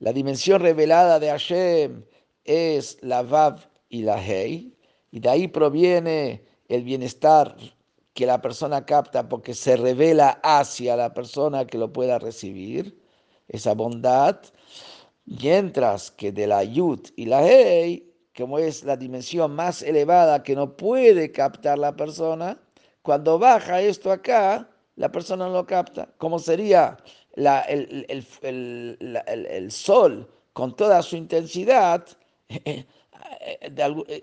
[0.00, 2.04] La dimensión revelada de Hashem
[2.44, 4.76] es la Vav y la Hei,
[5.10, 7.56] y de ahí proviene el bienestar
[8.14, 12.96] que la persona capta porque se revela hacia la persona que lo pueda recibir,
[13.48, 14.40] esa bondad.
[15.24, 20.54] Mientras que de la Yud y la Hei, como es la dimensión más elevada que
[20.54, 22.56] no puede captar la persona,
[23.02, 26.08] cuando baja esto acá, la persona no lo capta.
[26.18, 26.96] Como sería
[27.38, 32.04] el, sol con toda su intensidad,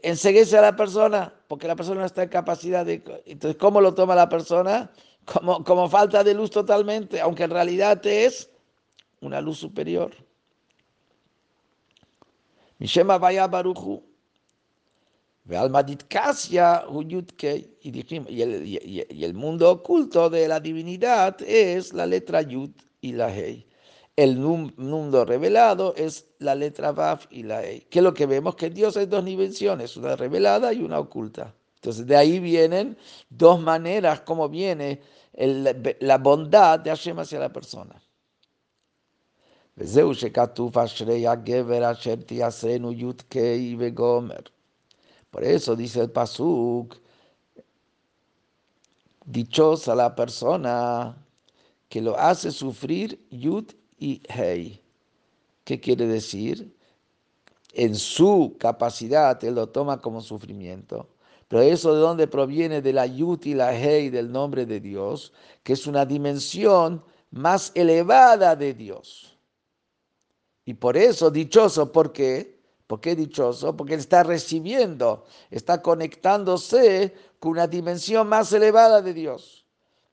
[0.03, 3.03] enseguece a la persona, porque la persona no está en capacidad de...
[3.26, 4.91] Entonces, ¿cómo lo toma la persona?
[5.26, 8.49] Como, como falta de luz totalmente, aunque en realidad es
[9.22, 10.11] una luz superior.
[12.78, 14.03] Mishema vaya baruchu.
[17.80, 22.72] Y, y, y el mundo oculto de la divinidad es la letra Yud
[23.06, 23.68] y la Hei.
[24.16, 27.82] El mundo revelado es la letra Vav y la E.
[27.89, 31.53] Que es lo que vemos que Dios hay dos dimensiones, una revelada y una oculta.
[31.76, 32.97] Entonces de ahí vienen
[33.30, 35.01] dos maneras como viene
[35.99, 38.01] la bondad de Hashem hacia la persona.
[45.30, 46.95] Por eso dice el Pasuk,
[49.26, 51.24] dichosa la persona
[51.89, 54.81] que lo hace sufrir Yud y Hei.
[55.63, 56.75] ¿Qué quiere decir?
[57.73, 61.09] En su capacidad él lo toma como sufrimiento.
[61.47, 65.31] Pero eso de dónde proviene de la Yud y la Hei del nombre de Dios,
[65.63, 69.38] que es una dimensión más elevada de Dios.
[70.65, 72.59] Y por eso dichoso, ¿por qué?
[72.88, 73.75] ¿Por qué dichoso?
[73.75, 79.64] Porque está recibiendo, está conectándose con una dimensión más elevada de Dios.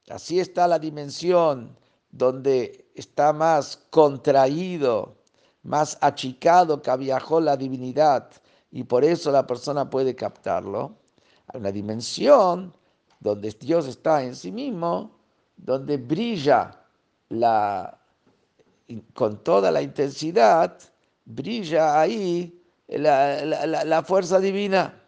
[0.08, 1.76] Así está la dimensión
[2.10, 5.16] donde está más contraído,
[5.62, 8.30] más achicado que viajó la divinidad
[8.70, 10.96] y por eso la persona puede captarlo.
[11.48, 12.74] Hay una dimensión
[13.20, 15.12] donde Dios está en sí mismo,
[15.56, 16.80] donde brilla
[17.28, 17.98] la,
[19.14, 20.76] con toda la intensidad,
[21.24, 25.01] brilla ahí la fuerza divina.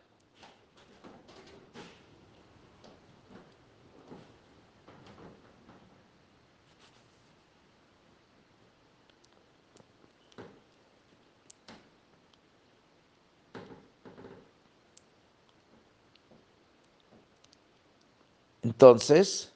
[18.75, 19.53] Entonces,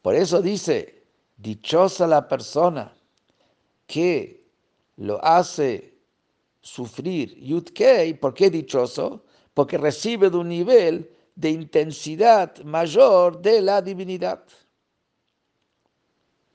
[0.00, 1.02] por eso dice,
[1.36, 2.94] dichosa la persona
[3.88, 4.46] que
[4.96, 5.98] lo hace
[6.60, 9.24] sufrir Yudkei, ¿por qué dichoso?
[9.54, 14.44] Porque recibe de un nivel de intensidad mayor de la divinidad.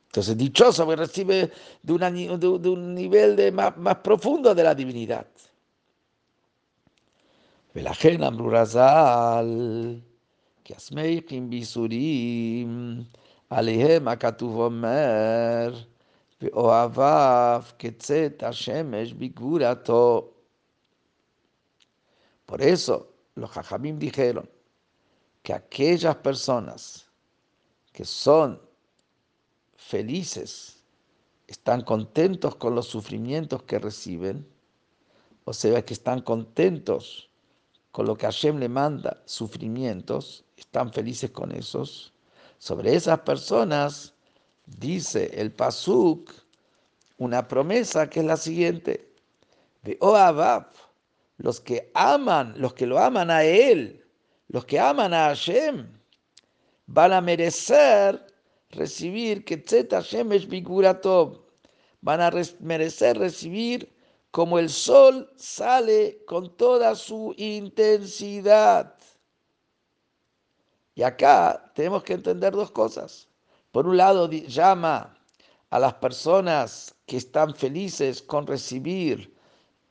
[0.05, 1.51] Entonces, dichoso porque recibe
[1.84, 5.28] de, un nivel de más, más, profundo de la divinidad.
[10.66, 13.02] כי השמחים ביסורים,
[13.50, 15.74] עליהם הכתוב אומר,
[16.42, 20.28] ואוהביו כצאת השמש בגבורתו.
[22.46, 24.48] Por eso los jajamim dijeron
[25.42, 27.06] que aquellas personas
[27.92, 28.60] que son
[29.76, 30.82] felices,
[31.46, 34.46] están contentos con los sufrimientos que reciben,
[35.44, 37.28] o sea, que están contentos
[37.90, 42.13] con lo que Hashem le manda, sufrimientos, están felices con esos.
[42.57, 44.13] Sobre esas personas
[44.65, 46.31] dice el Pasuk
[47.17, 49.13] una promesa que es la siguiente:
[49.83, 50.71] de Oabab,
[51.37, 54.03] los que aman, los que lo aman a Él,
[54.49, 55.87] los que aman a Hashem,
[56.87, 58.25] van a merecer
[58.71, 60.47] recibir que Hashem es
[62.01, 63.91] van a merecer recibir
[64.31, 68.96] como el sol sale con toda su intensidad.
[70.97, 73.27] Y acá tenemos que entender dos cosas.
[73.71, 75.15] Por un lado, llama
[75.69, 79.31] a las personas que están felices con recibir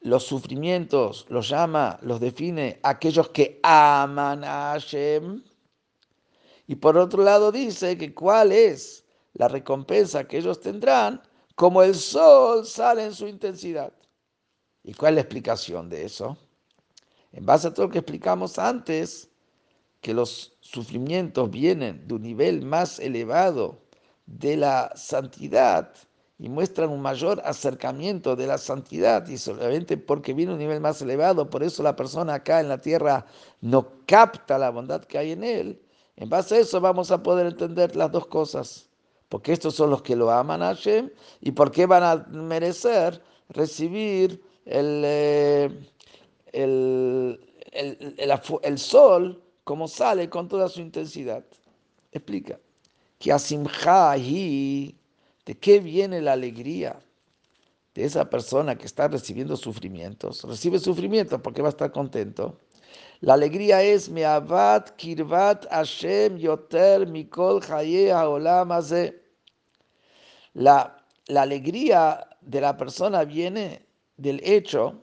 [0.01, 5.45] los sufrimientos, los llama, los define aquellos que aman a Hashem.
[6.67, 9.05] Y por otro lado dice que cuál es
[9.35, 11.23] la recompensa que ellos tendrán,
[11.55, 13.93] como el sol sale en su intensidad.
[14.83, 16.37] ¿Y cuál es la explicación de eso?
[17.31, 19.31] En base a todo lo que explicamos antes,
[20.01, 23.81] que los sufrimientos vienen de un nivel más elevado
[24.27, 25.93] de la santidad
[26.39, 31.01] y muestran un mayor acercamiento de la santidad y solamente porque viene un nivel más
[31.01, 33.25] elevado, por eso la persona acá en la tierra
[33.63, 35.83] no capta la bondad que hay en él.
[36.17, 38.89] En base a eso vamos a poder entender las dos cosas,
[39.29, 43.23] porque estos son los que lo aman a Hashem y por qué van a merecer
[43.49, 45.91] recibir el, eh,
[46.53, 47.41] el,
[48.63, 51.45] el sol como sale con toda su intensidad.
[52.13, 52.57] Explica.
[53.19, 53.33] Que
[55.45, 57.01] ¿de qué viene la alegría?
[57.95, 62.61] de esa persona que está recibiendo sufrimientos, recibe sufrimientos porque va a estar contento.
[63.21, 64.21] La alegría es mi
[64.99, 68.69] kirvat Hashem yoter mikol olam
[70.53, 73.87] La, la alegría de la persona viene
[74.19, 75.03] del hecho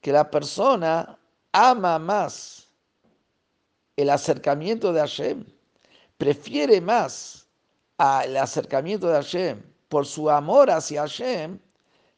[0.00, 1.18] que la persona
[1.50, 2.69] ama más
[3.96, 5.44] el acercamiento de Hashem,
[6.16, 7.46] prefiere más
[8.24, 11.58] el acercamiento de Hashem por su amor hacia Hashem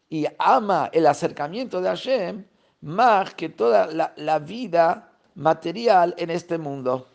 [0.09, 2.45] y ama el acercamiento de Hashem
[2.83, 7.07] más que toda la, vida material en este mundo.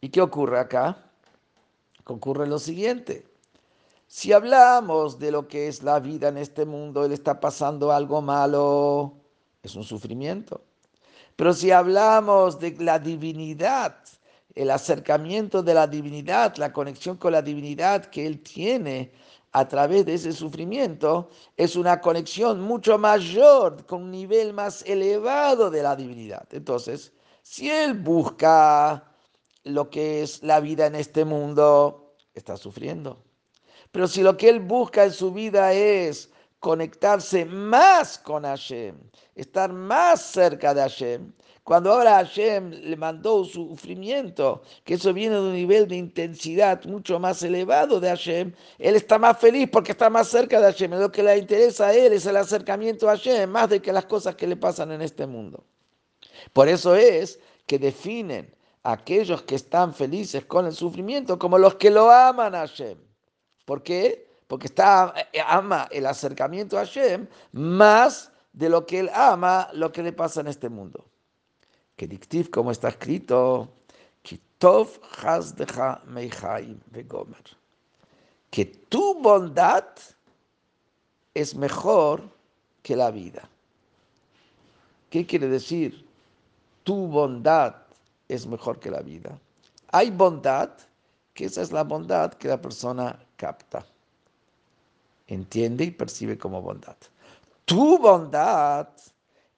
[0.00, 0.96] ¿Y qué ocurre acá?
[2.06, 3.26] Ocurre lo siguiente.
[4.06, 8.22] Si hablamos de lo que es la vida en este mundo, él está pasando algo
[8.22, 9.14] malo,
[9.62, 10.62] es un sufrimiento.
[11.36, 13.96] Pero si hablamos de la divinidad,
[14.54, 19.12] el acercamiento de la divinidad, la conexión con la divinidad que él tiene
[19.52, 25.70] a través de ese sufrimiento, es una conexión mucho mayor, con un nivel más elevado
[25.70, 26.46] de la divinidad.
[26.50, 27.12] Entonces,
[27.42, 29.04] si él busca
[29.62, 33.22] lo que es la vida en este mundo, está sufriendo.
[33.92, 36.30] Pero si lo que él busca en su vida es
[36.64, 38.96] conectarse más con Hashem,
[39.34, 41.30] estar más cerca de Hashem.
[41.62, 47.20] Cuando ahora Hashem le mandó sufrimiento, que eso viene de un nivel de intensidad mucho
[47.20, 50.92] más elevado de Hashem, él está más feliz porque está más cerca de Hashem.
[50.92, 54.06] Lo que le interesa a él es el acercamiento a Hashem, más de que las
[54.06, 55.64] cosas que le pasan en este mundo.
[56.54, 58.54] Por eso es que definen
[58.84, 62.96] a aquellos que están felices con el sufrimiento como los que lo aman a Hashem.
[63.66, 64.33] ¿Por qué?
[64.54, 69.90] Porque está, eh, ama el acercamiento a Hashem más de lo que él ama lo
[69.90, 71.04] que le pasa en este mundo.
[71.96, 73.68] Que dictiv, como está escrito,
[74.22, 74.38] que
[78.88, 79.88] tu bondad
[81.34, 82.22] es mejor
[82.80, 83.48] que la vida.
[85.10, 86.06] ¿Qué quiere decir?
[86.84, 87.74] Tu bondad
[88.28, 89.36] es mejor que la vida.
[89.90, 90.70] Hay bondad,
[91.32, 93.84] que esa es la bondad que la persona capta
[95.26, 96.96] entiende y percibe como bondad.
[97.64, 98.88] Tu bondad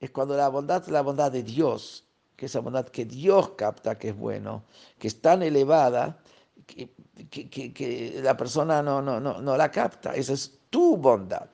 [0.01, 2.05] es cuando la bondad es la bondad de Dios,
[2.37, 4.64] que esa bondad que Dios capta que es bueno,
[4.99, 6.19] que es tan elevada
[6.67, 6.91] que,
[7.31, 10.14] que, la persona no, no, no, no la capta.
[10.14, 11.49] Esa es tu bondad.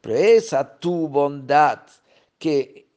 [0.00, 1.80] Pero esa tu bondad
[2.38, 2.88] que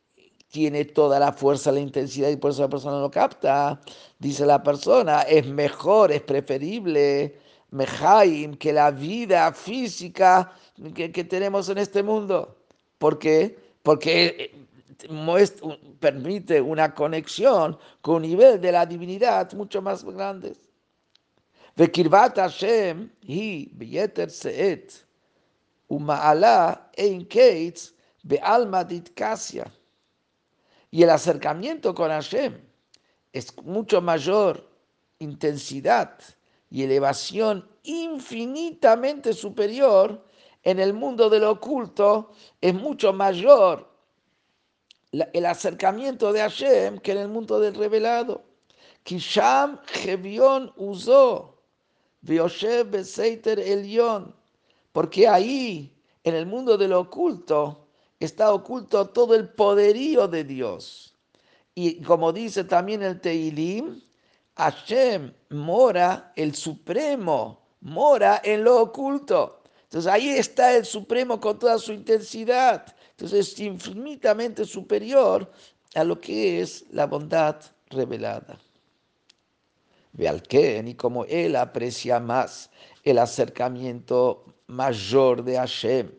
[0.50, 3.80] tiene toda la fuerza, la intensidad y por eso la persona no capta,
[4.18, 7.38] dice la persona, es mejor, es preferible
[7.72, 10.54] Mejaim, que la vida física
[10.94, 12.58] que, tenemos en este mundo.
[12.98, 13.58] ¿Por qué?
[13.84, 14.66] Porque eh,
[16.00, 20.56] permite una conexión con un nivel de la divinidad mucho más grande.
[30.92, 32.62] Y el acercamiento con Hashem
[33.34, 34.70] es mucho mayor
[35.20, 36.18] intensidad
[36.70, 40.26] y elevación infinitamente superior
[40.64, 43.88] en el mundo del oculto, es mucho mayor
[45.12, 48.44] el acercamiento de Hashem que en el mundo del revelado.
[49.04, 51.62] Kisham Gevion usó,
[52.22, 54.36] Beoshev Beseiter Elion,
[54.92, 57.88] porque ahí, en el mundo del oculto,
[58.20, 61.16] está oculto todo el poderío de Dios.
[61.76, 64.02] Y como dice también el Teilim,
[64.56, 69.62] Hashem mora, el Supremo, mora en lo oculto.
[69.84, 72.86] Entonces ahí está el Supremo con toda su intensidad.
[73.12, 75.52] Entonces es infinitamente superior
[75.94, 77.58] a lo que es la bondad
[77.90, 78.60] revelada.
[80.14, 82.70] Ve al que, y como él aprecia más
[83.04, 86.12] el acercamiento mayor de Hashem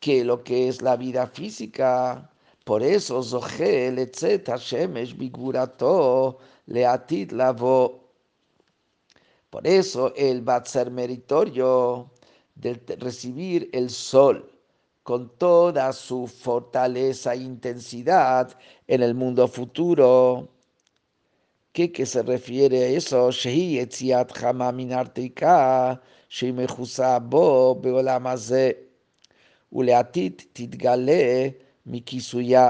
[0.00, 2.30] que lo que es la vida física,
[2.68, 8.12] por eso Zohel, etc., Hashem es bigurato, Leatit lavó.
[9.48, 12.10] Por eso él va a ser meritorio
[12.56, 14.52] de recibir el sol
[15.02, 18.54] con toda su fortaleza e intensidad
[18.86, 20.50] en el mundo futuro.
[21.72, 23.30] ¿Qué, qué se refiere a eso?
[29.70, 32.64] Uleatit titgale mikisuya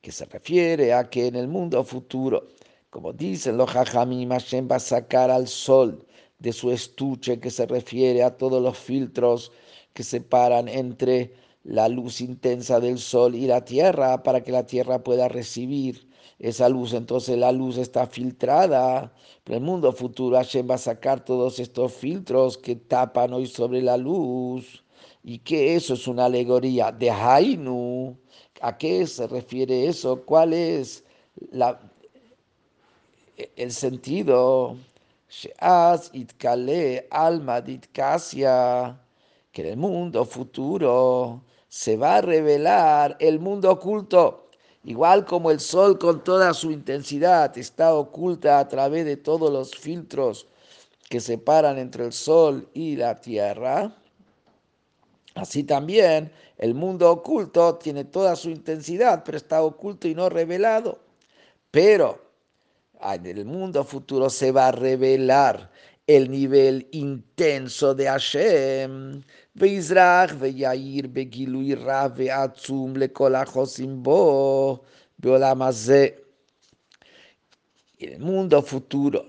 [0.00, 2.48] que se refiere a que en el mundo futuro,
[2.90, 6.06] como dicen los Jajamim, Hashem va a sacar al sol
[6.38, 9.52] de su estuche, que se refiere a todos los filtros
[9.94, 11.32] que separan entre
[11.64, 16.08] la luz intensa del sol y la tierra, para que la tierra pueda recibir
[16.38, 19.12] esa luz, entonces la luz está filtrada.
[19.44, 23.80] Pero el mundo futuro Hashem va a sacar todos estos filtros que tapan hoy sobre
[23.80, 24.81] la luz.
[25.24, 28.16] Y que eso es una alegoría de Hainu.
[28.60, 30.22] ¿A qué se refiere eso?
[30.24, 31.04] ¿Cuál es
[31.50, 31.80] la,
[33.56, 34.76] el sentido?
[37.10, 37.64] alma
[39.52, 44.50] que en el mundo futuro se va a revelar el mundo oculto,
[44.84, 49.74] igual como el sol con toda su intensidad está oculta a través de todos los
[49.74, 50.46] filtros
[51.08, 53.94] que separan entre el sol y la tierra.
[55.34, 60.98] Así también el mundo oculto tiene toda su intensidad, pero está oculto y no revelado.
[61.70, 62.20] Pero
[63.02, 65.70] en el mundo futuro se va a revelar
[66.06, 69.22] el nivel intenso de Hashem.
[69.54, 74.82] Veizrach veyair begilui rav veatzum lekolachosim bo
[75.16, 76.22] beolamazé.
[77.98, 79.24] El mundo futuro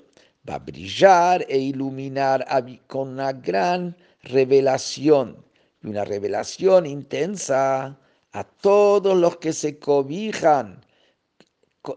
[0.47, 2.45] va a brillar e iluminar
[2.87, 5.37] con una gran revelación
[5.83, 7.99] y una revelación intensa
[8.31, 10.85] a todos los que se cobijan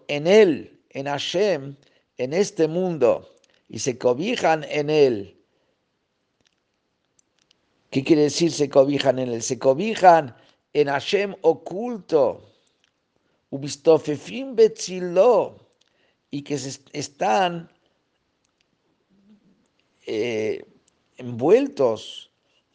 [0.08, 1.76] en Él, en Hashem,
[2.18, 3.34] en este mundo,
[3.68, 5.36] y se cobijan en Él
[7.96, 9.42] ¿Qué quiere decir se cobijan en él?
[9.42, 10.36] Se cobijan
[10.74, 12.52] en Hashem oculto,
[13.48, 15.58] ubistofefim betzilo,
[16.30, 16.60] y que
[16.92, 17.70] están
[20.06, 20.62] eh,
[21.16, 22.25] envueltos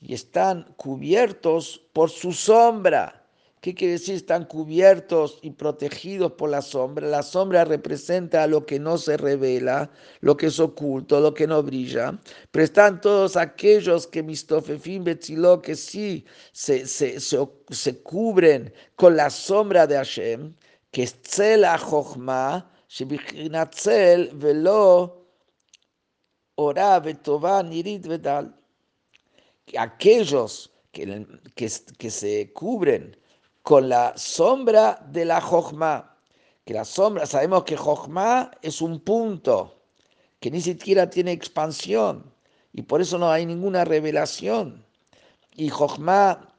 [0.02, 3.22] y están cubiertos por su sombra.
[3.62, 4.16] ¿Qué quiere decir?
[4.16, 7.08] Están cubiertos y protegidos por la sombra.
[7.08, 9.92] La sombra representa lo que no se revela,
[10.22, 12.20] lo que es oculto, lo que no brilla.
[12.50, 19.30] Pero están todos aquellos que mistofefim betziló, que sí se, se, se, cubren con la
[19.30, 20.56] sombra de Hashem,
[20.90, 25.28] que es tzel achochma, shebichinatzel velo
[26.56, 28.61] ora betova nirit vedal.
[29.78, 33.18] Aquellos que, que, que se cubren
[33.64, 36.18] con la sombra de la Jochma.
[36.66, 39.82] Que la sombra, sabemos que Jochma es un punto
[40.40, 42.32] que ni siquiera tiene expansión
[42.74, 44.86] y por eso no hay ninguna revelación.
[45.56, 46.56] Y Jochma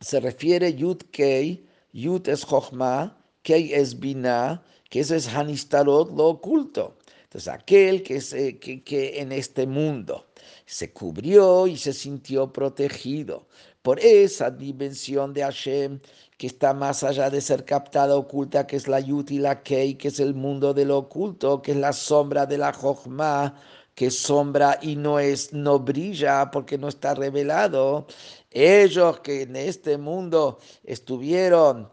[0.00, 6.28] se refiere Yud Kei, Yud es Jochma, Kei es Bina, que eso es Hanistarot, lo
[6.28, 6.96] oculto.
[7.24, 10.26] Entonces, aquel que, se, que, que en este mundo
[10.74, 13.46] se cubrió y se sintió protegido
[13.80, 16.00] por esa dimensión de Hashem
[16.36, 19.94] que está más allá de ser captada, oculta, que es la Yut y la Kei,
[19.94, 23.54] que es el mundo de lo oculto, que es la sombra de la Jochma,
[23.94, 28.08] que sombra y no es, no brilla porque no está revelado.
[28.50, 31.88] Ellos que en este mundo estuvieron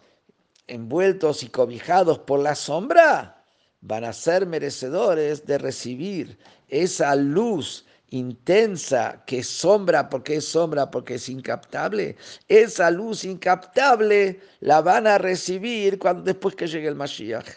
[0.66, 3.44] envueltos y cobijados por la sombra,
[3.82, 11.16] van a ser merecedores de recibir esa luz intensa, que sombra, porque es sombra, porque
[11.16, 17.48] es incaptable, esa luz incaptable la van a recibir cuando, después que llegue el Mashiach.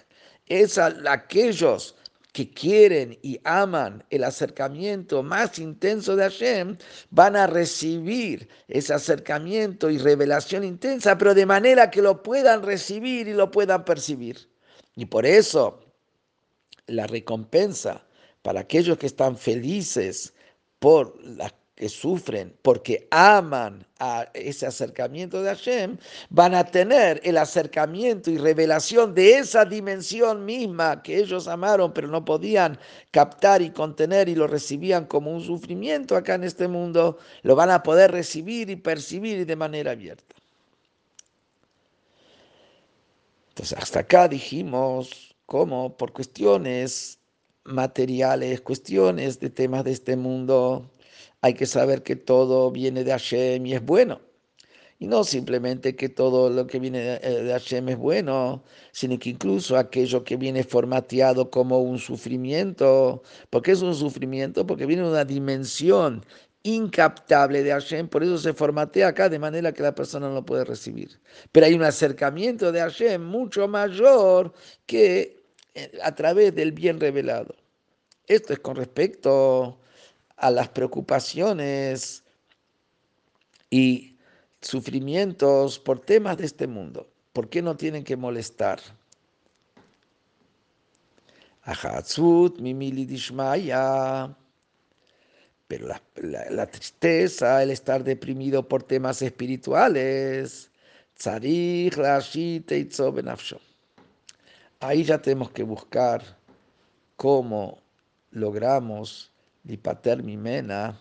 [0.46, 1.96] Esa, aquellos
[2.32, 6.76] que quieren y aman el acercamiento más intenso de Hashem,
[7.11, 13.28] van a recibir ese acercamiento y revelación intensa, pero de manera que lo puedan recibir
[13.28, 14.50] y lo puedan percibir.
[14.96, 15.80] Y por eso
[16.86, 18.05] la recompensa
[18.42, 20.34] para aquellos que están felices
[20.85, 25.97] por las que sufren, porque aman a ese acercamiento de Hashem,
[26.28, 32.07] van a tener el acercamiento y revelación de esa dimensión misma que ellos amaron, pero
[32.09, 32.78] no podían
[33.11, 37.70] captar y contener y lo recibían como un sufrimiento acá en este mundo, lo van
[37.70, 40.37] a poder recibir y percibir de manera abierta.
[43.49, 47.18] Entonces, hasta acá dijimos cómo por cuestiones
[47.65, 50.91] materiales, cuestiones de temas de este mundo,
[51.41, 54.21] hay que saber que todo viene de Hashem y es bueno.
[54.99, 58.62] Y no simplemente que todo lo que viene de Hashem es bueno,
[58.93, 63.23] sino que incluso aquello que viene formateado como un sufrimiento.
[63.51, 64.67] ¿Por qué es un sufrimiento?
[64.67, 66.25] Porque viene una dimensión
[66.62, 70.47] incaptable de Hashem, por eso se formatea acá de manera que la persona no lo
[70.47, 71.21] puede recibir.
[71.53, 74.55] Pero hay un acercamiento de Hashem mucho mayor
[74.87, 75.43] que
[76.03, 77.55] a través del bien revelado.
[78.27, 79.79] Esto es con respecto
[80.37, 82.25] a las preocupaciones
[83.70, 84.16] y
[84.61, 87.09] sufrimientos por temas de este mundo.
[87.33, 88.81] ¿Por qué no tienen que molestar?
[95.66, 96.03] Pero la,
[96.51, 100.70] la, tristeza, el estar deprimido por temas espirituales,
[104.87, 106.22] ahí ya tenemos que buscar
[107.16, 107.82] cómo
[108.30, 109.32] logramos
[110.37, 111.01] mena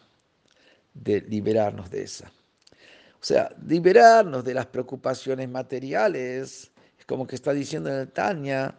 [0.93, 2.31] de liberarnos de esa.
[3.21, 8.75] O sea, liberarnos de las preocupaciones materiales, es como que está diciendo en el Tanya,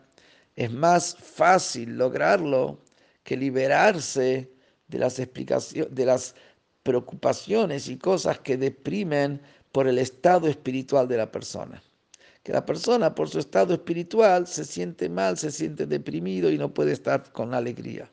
[0.56, 2.78] es más fácil lograrlo
[3.22, 4.50] que liberarse
[4.88, 6.34] de las explicaciones, de las
[6.82, 9.40] preocupaciones y cosas que deprimen
[9.72, 11.82] por el estado espiritual de la persona.
[12.44, 16.72] Que la persona por su estado espiritual se siente mal, se siente deprimido y no
[16.72, 18.12] puede estar con alegría.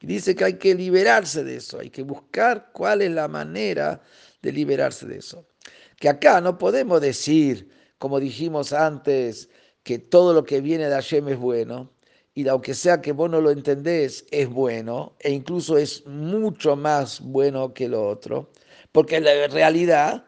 [0.00, 4.00] Y dice que hay que liberarse de eso, hay que buscar cuál es la manera
[4.42, 5.46] de liberarse de eso.
[5.96, 9.48] Que acá no podemos decir, como dijimos antes,
[9.82, 11.90] que todo lo que viene de Hashem es bueno,
[12.34, 17.20] y aunque sea que vos no lo entendés, es bueno, e incluso es mucho más
[17.20, 18.50] bueno que lo otro,
[18.92, 20.26] porque en la realidad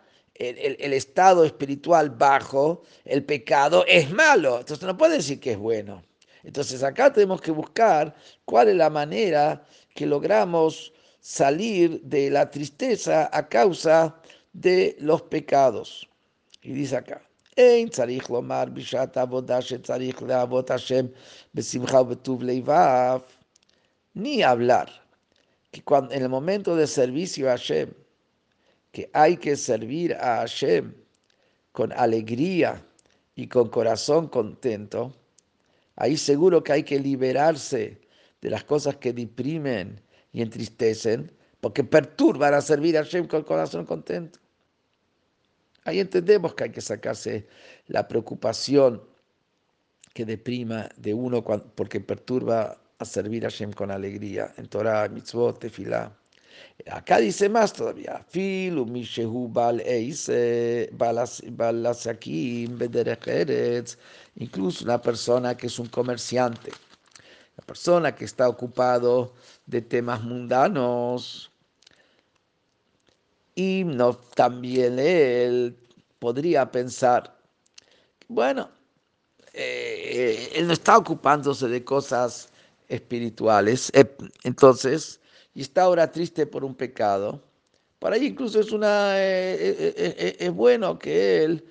[0.50, 6.02] el, estado espiritual bajo, el pecado, es malo, entonces no puede decir que es bueno.
[6.42, 8.14] Entonces acá tenemos que buscar
[8.44, 9.64] cuál es la manera
[9.94, 14.16] que logramos salir de la tristeza a causa
[14.52, 16.08] de los pecados.
[16.62, 17.22] Y dice acá,
[24.14, 25.02] ni hablar
[25.70, 27.92] que cuando, en el momento de servicio a Hashem,
[28.92, 30.94] que hay que servir a Hashem
[31.72, 32.86] con alegría
[33.34, 35.14] y con corazón contento,
[35.96, 38.00] ahí seguro que hay que liberarse
[38.40, 40.00] de las cosas que deprimen
[40.32, 44.38] y entristecen, porque perturban a servir a Hashem con corazón contento.
[45.84, 47.46] Ahí entendemos que hay que sacarse
[47.86, 49.02] la preocupación
[50.12, 55.58] que deprima de uno porque perturba a servir a Hashem con alegría en Torah, mitzvot,
[55.58, 56.16] tefilá.
[56.90, 58.24] Acá dice más todavía,
[64.36, 66.70] incluso una persona que es un comerciante
[67.56, 69.34] la persona que está ocupado
[69.66, 71.50] de temas mundanos
[73.54, 75.76] y no también él
[76.18, 77.36] podría pensar,
[78.28, 78.70] bueno,
[79.52, 82.48] eh, él no está ocupándose de cosas
[82.88, 85.20] espirituales, eh, entonces,
[85.54, 87.42] y está ahora triste por un pecado.
[87.98, 91.64] Para ahí incluso es, una, eh, es bueno que él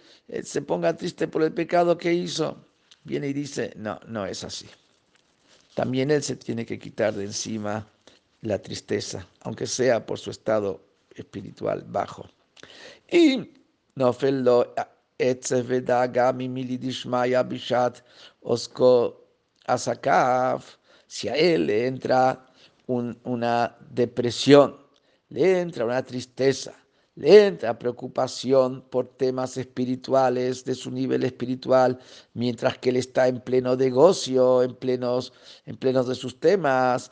[0.43, 2.65] se ponga triste por el pecado que hizo.
[3.03, 4.67] Viene y dice, no, no es así
[5.73, 7.87] también él se tiene que quitar de encima
[8.41, 10.81] la tristeza, aunque sea por su estado
[11.15, 12.27] espiritual bajo.
[13.09, 13.51] Y
[13.95, 14.73] no lo
[21.07, 22.45] si a él le entra
[22.90, 24.76] una depresión,
[25.28, 26.72] le entra una tristeza,
[27.16, 31.98] le entra preocupación por temas espirituales, de su nivel espiritual,
[32.34, 35.32] mientras que él está en pleno negocio, en plenos,
[35.64, 37.10] en plenos de sus temas.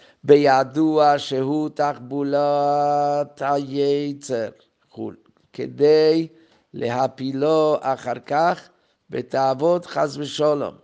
[5.55, 6.29] כדי
[6.75, 8.69] להפילו אחר כך
[9.11, 10.75] בתאוות חס ושלום.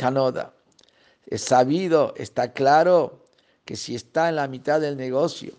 [0.00, 0.55] Canoda.
[1.27, 3.27] Es sabido, está claro
[3.65, 5.53] que si está en la mitad del negocio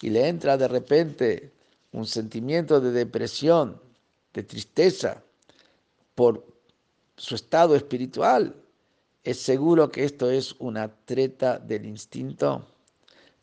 [0.00, 1.52] y le entra de repente
[1.92, 3.78] un sentimiento de depresión,
[4.32, 5.22] de tristeza
[6.14, 6.46] por
[7.16, 8.54] su estado espiritual,
[9.22, 12.66] es seguro que esto es una treta del instinto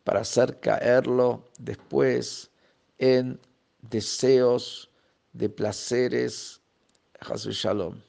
[0.04, 2.50] para hacer caerlo después
[2.98, 3.40] en
[3.82, 4.90] deseos
[5.34, 6.60] de placeres,
[7.22, 8.02] Shalom,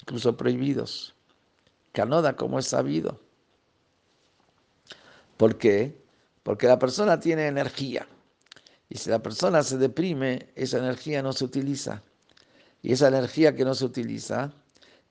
[0.00, 1.13] incluso prohibidos.
[1.94, 3.20] Canoda, como es sabido.
[5.36, 5.96] ¿Por qué?
[6.42, 8.08] Porque la persona tiene energía.
[8.88, 12.02] Y si la persona se deprime, esa energía no se utiliza.
[12.82, 14.52] Y esa energía que no se utiliza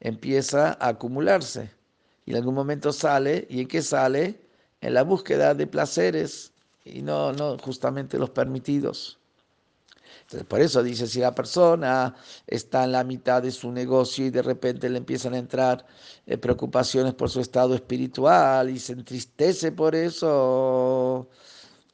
[0.01, 1.71] empieza a acumularse.
[2.25, 3.47] Y en algún momento sale.
[3.49, 4.41] ¿Y en qué sale?
[4.81, 6.51] En la búsqueda de placeres
[6.83, 9.17] y no, no justamente los permitidos.
[10.33, 12.15] Entonces, por eso dice, si la persona
[12.47, 15.85] está en la mitad de su negocio y de repente le empiezan a entrar
[16.25, 21.29] eh, preocupaciones por su estado espiritual y se entristece por eso,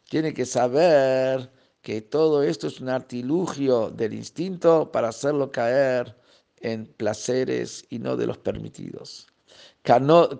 [0.09, 6.15] tiene que saber que todo esto es un artilugio del instinto para hacerlo caer
[6.57, 9.27] en placeres y no de los permitidos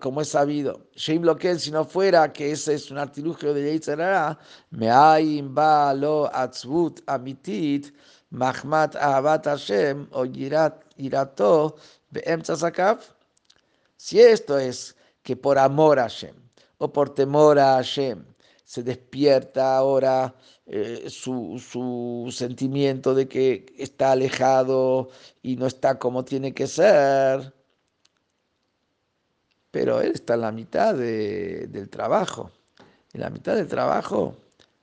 [0.02, 4.38] como es sabido, si no fuera que ese es un artilugio de Yetzerara,
[4.70, 7.94] me hay lo atzvut amitit,
[8.30, 11.76] mahmat ahabat Hashem, o irato
[12.12, 12.56] be'emtza
[13.98, 16.36] Si esto es que por amor a Hashem,
[16.78, 18.24] o por temor a Hashem,
[18.66, 20.36] se despierta ahora
[20.68, 25.10] eh, su, su, sentimiento de que está alejado
[25.42, 27.52] y no está como tiene que ser,
[29.72, 32.52] pero él está en la mitad del trabajo.
[33.14, 34.38] En la mitad del trabajo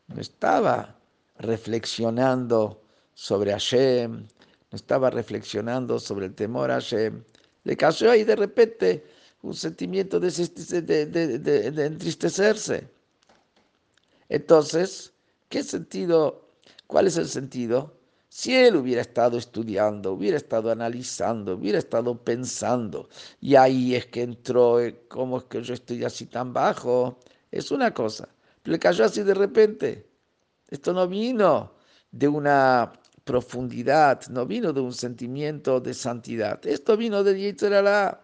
[0.09, 0.97] no estaba
[1.39, 2.83] reflexionando
[3.15, 4.13] sobre Hashem,
[4.71, 7.23] no estaba reflexionando sobre el temor a Hashem.
[7.65, 9.05] Le cayó ahí de repente
[9.43, 10.31] un sentimiento de,
[11.07, 12.89] de entristecerse.
[14.29, 15.13] Entonces,
[15.49, 16.49] ¿qué sentido?
[16.87, 17.97] ¿Cuál es el sentido?
[18.39, 23.09] Si él hubiera estado estudiando, hubiera estado analizando, hubiera estado pensando,
[23.41, 27.19] y ahí es que entró, eh, ¿cómo es que yo estoy así tan bajo?
[27.51, 28.29] Es una cosa,
[28.63, 30.07] pero le cayó así de repente.
[30.69, 31.77] Esto no vino
[32.11, 32.93] de una
[33.25, 36.61] profundidad, no vino de un sentimiento de santidad.
[36.67, 38.21] Esto vino de Yitzhak.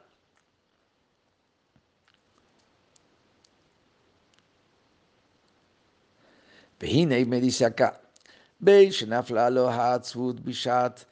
[6.80, 8.01] y me dice acá,
[8.61, 11.05] בין שנפלה לו העצבות בשעת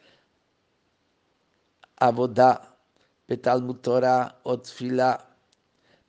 [1.98, 2.54] עבודה
[3.30, 5.18] בתלמוד תורה o tfila,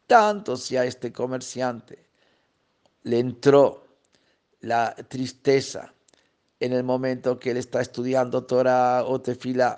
[0.07, 1.97] tanto si a este comerciante
[3.05, 3.87] le entró
[4.61, 5.93] la tristeza
[6.61, 9.77] en el momento que él está estudiando Torah o tefila,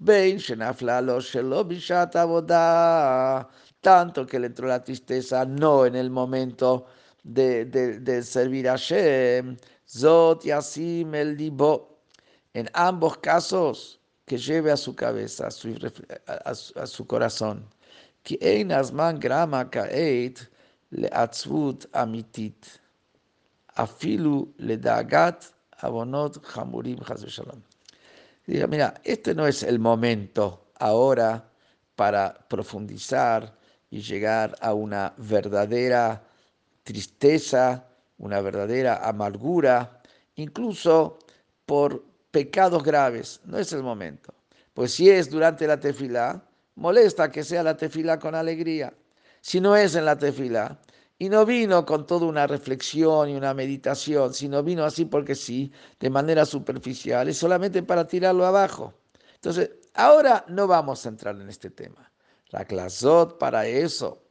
[0.00, 3.42] בין שנפלה לו שלא בשעת עבודה,
[3.80, 6.86] tanto que le entró la tristeza no en el momento
[7.24, 9.56] de, de, de servir a Shem,
[9.93, 11.99] Zot Yasim el Dibo.
[12.53, 15.75] En ambos casos, que lleve a su cabeza, a su,
[16.27, 17.65] a su, a su corazón.
[18.23, 20.39] Que ein asman grama kaeit
[20.91, 22.65] le atzvut amitit.
[23.75, 25.45] Afilu le dagat
[25.81, 27.61] abonot hamurim shalom.
[28.47, 31.49] Diga, mira, este no es el momento ahora
[31.95, 33.57] para profundizar
[33.89, 36.23] y llegar a una verdadera
[36.83, 37.85] tristeza
[38.23, 40.01] una verdadera amargura,
[40.35, 41.19] incluso
[41.65, 43.41] por pecados graves.
[43.43, 44.33] No es el momento.
[44.73, 46.41] Pues si es durante la tefilá,
[46.75, 48.93] molesta que sea la tefilá con alegría.
[49.41, 50.79] Si no es en la tefilá,
[51.19, 55.71] y no vino con toda una reflexión y una meditación, sino vino así porque sí,
[55.99, 58.93] de manera superficial, es solamente para tirarlo abajo.
[59.35, 62.09] Entonces, ahora no vamos a entrar en este tema.
[62.49, 64.23] La clasot para eso,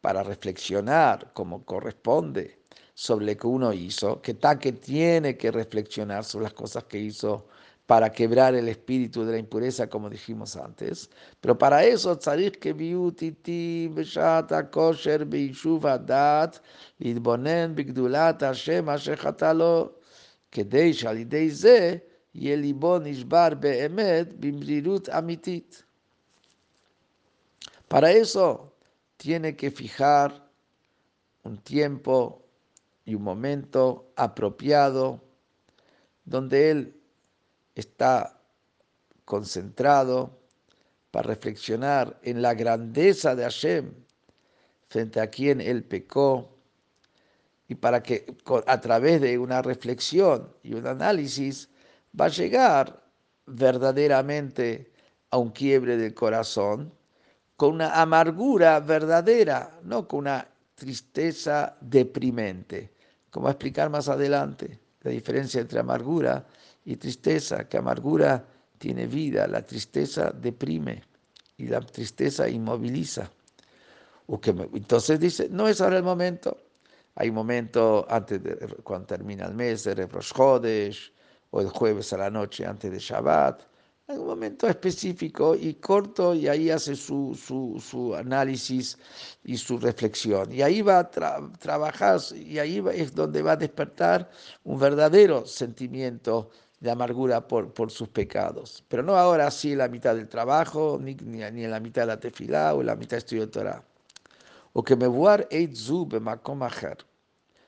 [0.00, 6.43] para reflexionar como corresponde, sobre lo que uno hizo, que que tiene que reflexionar sobre
[6.43, 7.47] las cosas que hizo
[7.85, 11.09] para quebrar el espíritu de la impureza, como dijimos antes.
[11.41, 16.61] Pero para eso, tzarich que biutiti beshata kosher beishuv dat
[16.99, 20.01] lidbonen bigdulat Hashem asher chatalo,
[20.51, 21.97] כדי שעל ידי זה
[22.35, 25.83] יהיה ליבו נשבר באמת במרירות אמיתית.
[27.87, 28.73] Para eso
[29.17, 30.31] tiene que fijar
[31.43, 32.41] un tiempo
[33.06, 35.22] y un momento apropiado
[36.24, 37.00] donde él
[37.74, 38.38] está
[39.24, 40.38] concentrado
[41.12, 43.92] para reflexionar en la grandeza de Hashem
[44.88, 46.50] frente a quien él pecó
[47.68, 48.26] y para que
[48.66, 51.68] a través de una reflexión y un análisis
[52.18, 53.02] va a llegar
[53.46, 54.92] verdaderamente
[55.30, 56.92] a un quiebre del corazón
[57.56, 62.95] con una amargura verdadera, no con una tristeza deprimente
[63.30, 66.46] como a explicar más adelante, la diferencia entre amargura
[66.84, 68.44] y tristeza, que amargura
[68.78, 71.02] tiene vida, la tristeza deprime
[71.56, 73.30] y la tristeza inmoviliza.
[74.26, 76.56] O que, entonces dice, no es ahora el momento.
[77.14, 81.12] Hay un momento antes de cuando termina el mes de Rosh Chodesh,
[81.50, 83.62] o el jueves a la noche antes de Shabbat,
[84.08, 88.96] en un momento específico y corto y ahí hace su, su, análisis
[89.42, 90.52] y su reflexión.
[90.52, 91.10] Y ahí va a
[91.58, 94.30] trabajar y ahí es donde va a despertar
[94.64, 98.84] un verdadero sentimiento de amargura por, por sus pecados.
[98.88, 102.06] Pero no ahora sí en la mitad del trabajo, ni, ni, en la mitad de
[102.06, 103.82] la tefilá o en la mitad de estudio de Torah.
[104.72, 105.48] O que me vuar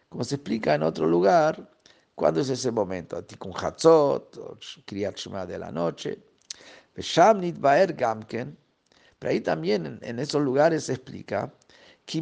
[0.08, 1.68] como se explica en otro lugar,
[2.18, 3.22] ¿Cuándo es ese momento?
[3.22, 6.18] Tikkun Hatzot, Kriyat Shema de la noche.
[9.18, 11.52] Pero ahí también en, esos lugares se explica
[12.06, 12.18] que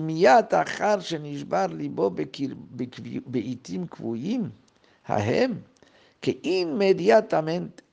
[6.20, 7.84] que inmediatamente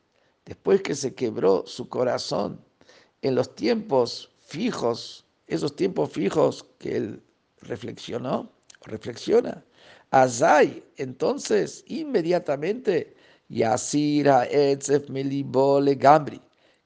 [0.45, 2.59] después que se quebró su corazón
[3.21, 7.21] en los tiempos fijos, esos tiempos fijos que él
[7.61, 8.51] reflexionó,
[8.85, 9.63] reflexiona,
[10.97, 13.15] entonces inmediatamente,
[13.49, 16.41] Yasira Etzef Melibole Gambri,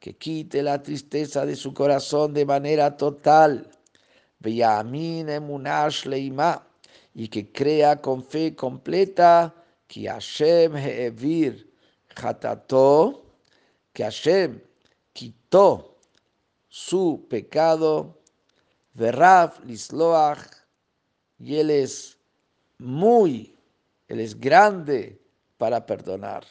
[0.07, 3.69] que quite la tristeza de su corazón de manera total.
[7.13, 9.53] y que crea con fe completa
[9.85, 11.73] que Hashem Heevir
[12.15, 13.25] Hatato,
[13.91, 14.61] que Hashem
[15.11, 15.97] quitó
[16.69, 18.17] su pecado,
[18.93, 20.39] Verrav Lisloach,
[21.37, 22.17] y Él es
[22.77, 23.57] muy,
[24.07, 25.19] Él es grande
[25.57, 26.45] para perdonar.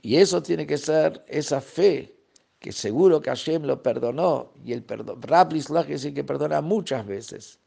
[0.00, 2.14] Y eso tiene que ser esa fe,
[2.58, 7.06] que seguro que Hashem lo perdonó, y el perdón, Rab Lisloach es que perdona muchas
[7.06, 7.58] veces.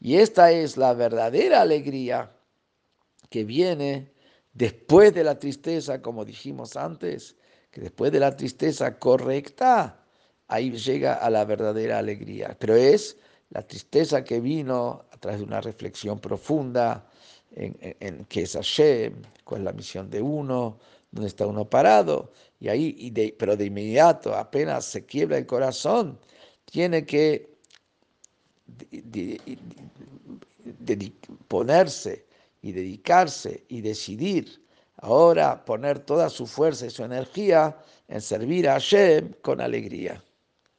[0.00, 2.32] Y esta es la verdadera alegría
[3.30, 4.12] que viene
[4.52, 7.36] después de la tristeza, como dijimos antes,
[7.70, 10.04] que después de la tristeza correcta,
[10.48, 12.56] ahí llega a la verdadera alegría.
[12.58, 13.16] Pero es
[13.50, 17.06] la tristeza que vino a través de una reflexión profunda
[17.52, 20.78] en, en, qué es Hashem, cuál es la misión de uno,
[21.10, 22.32] dónde está uno parado.
[22.60, 26.18] Y ahí, y de, pero de inmediato, apenas se quiebra el corazón,
[26.66, 27.56] tiene que
[31.48, 32.26] ponerse
[32.60, 34.62] y dedicarse y decidir
[34.96, 37.76] ahora poner toda su fuerza y su energía
[38.08, 40.22] en servir a Hashem con alegría.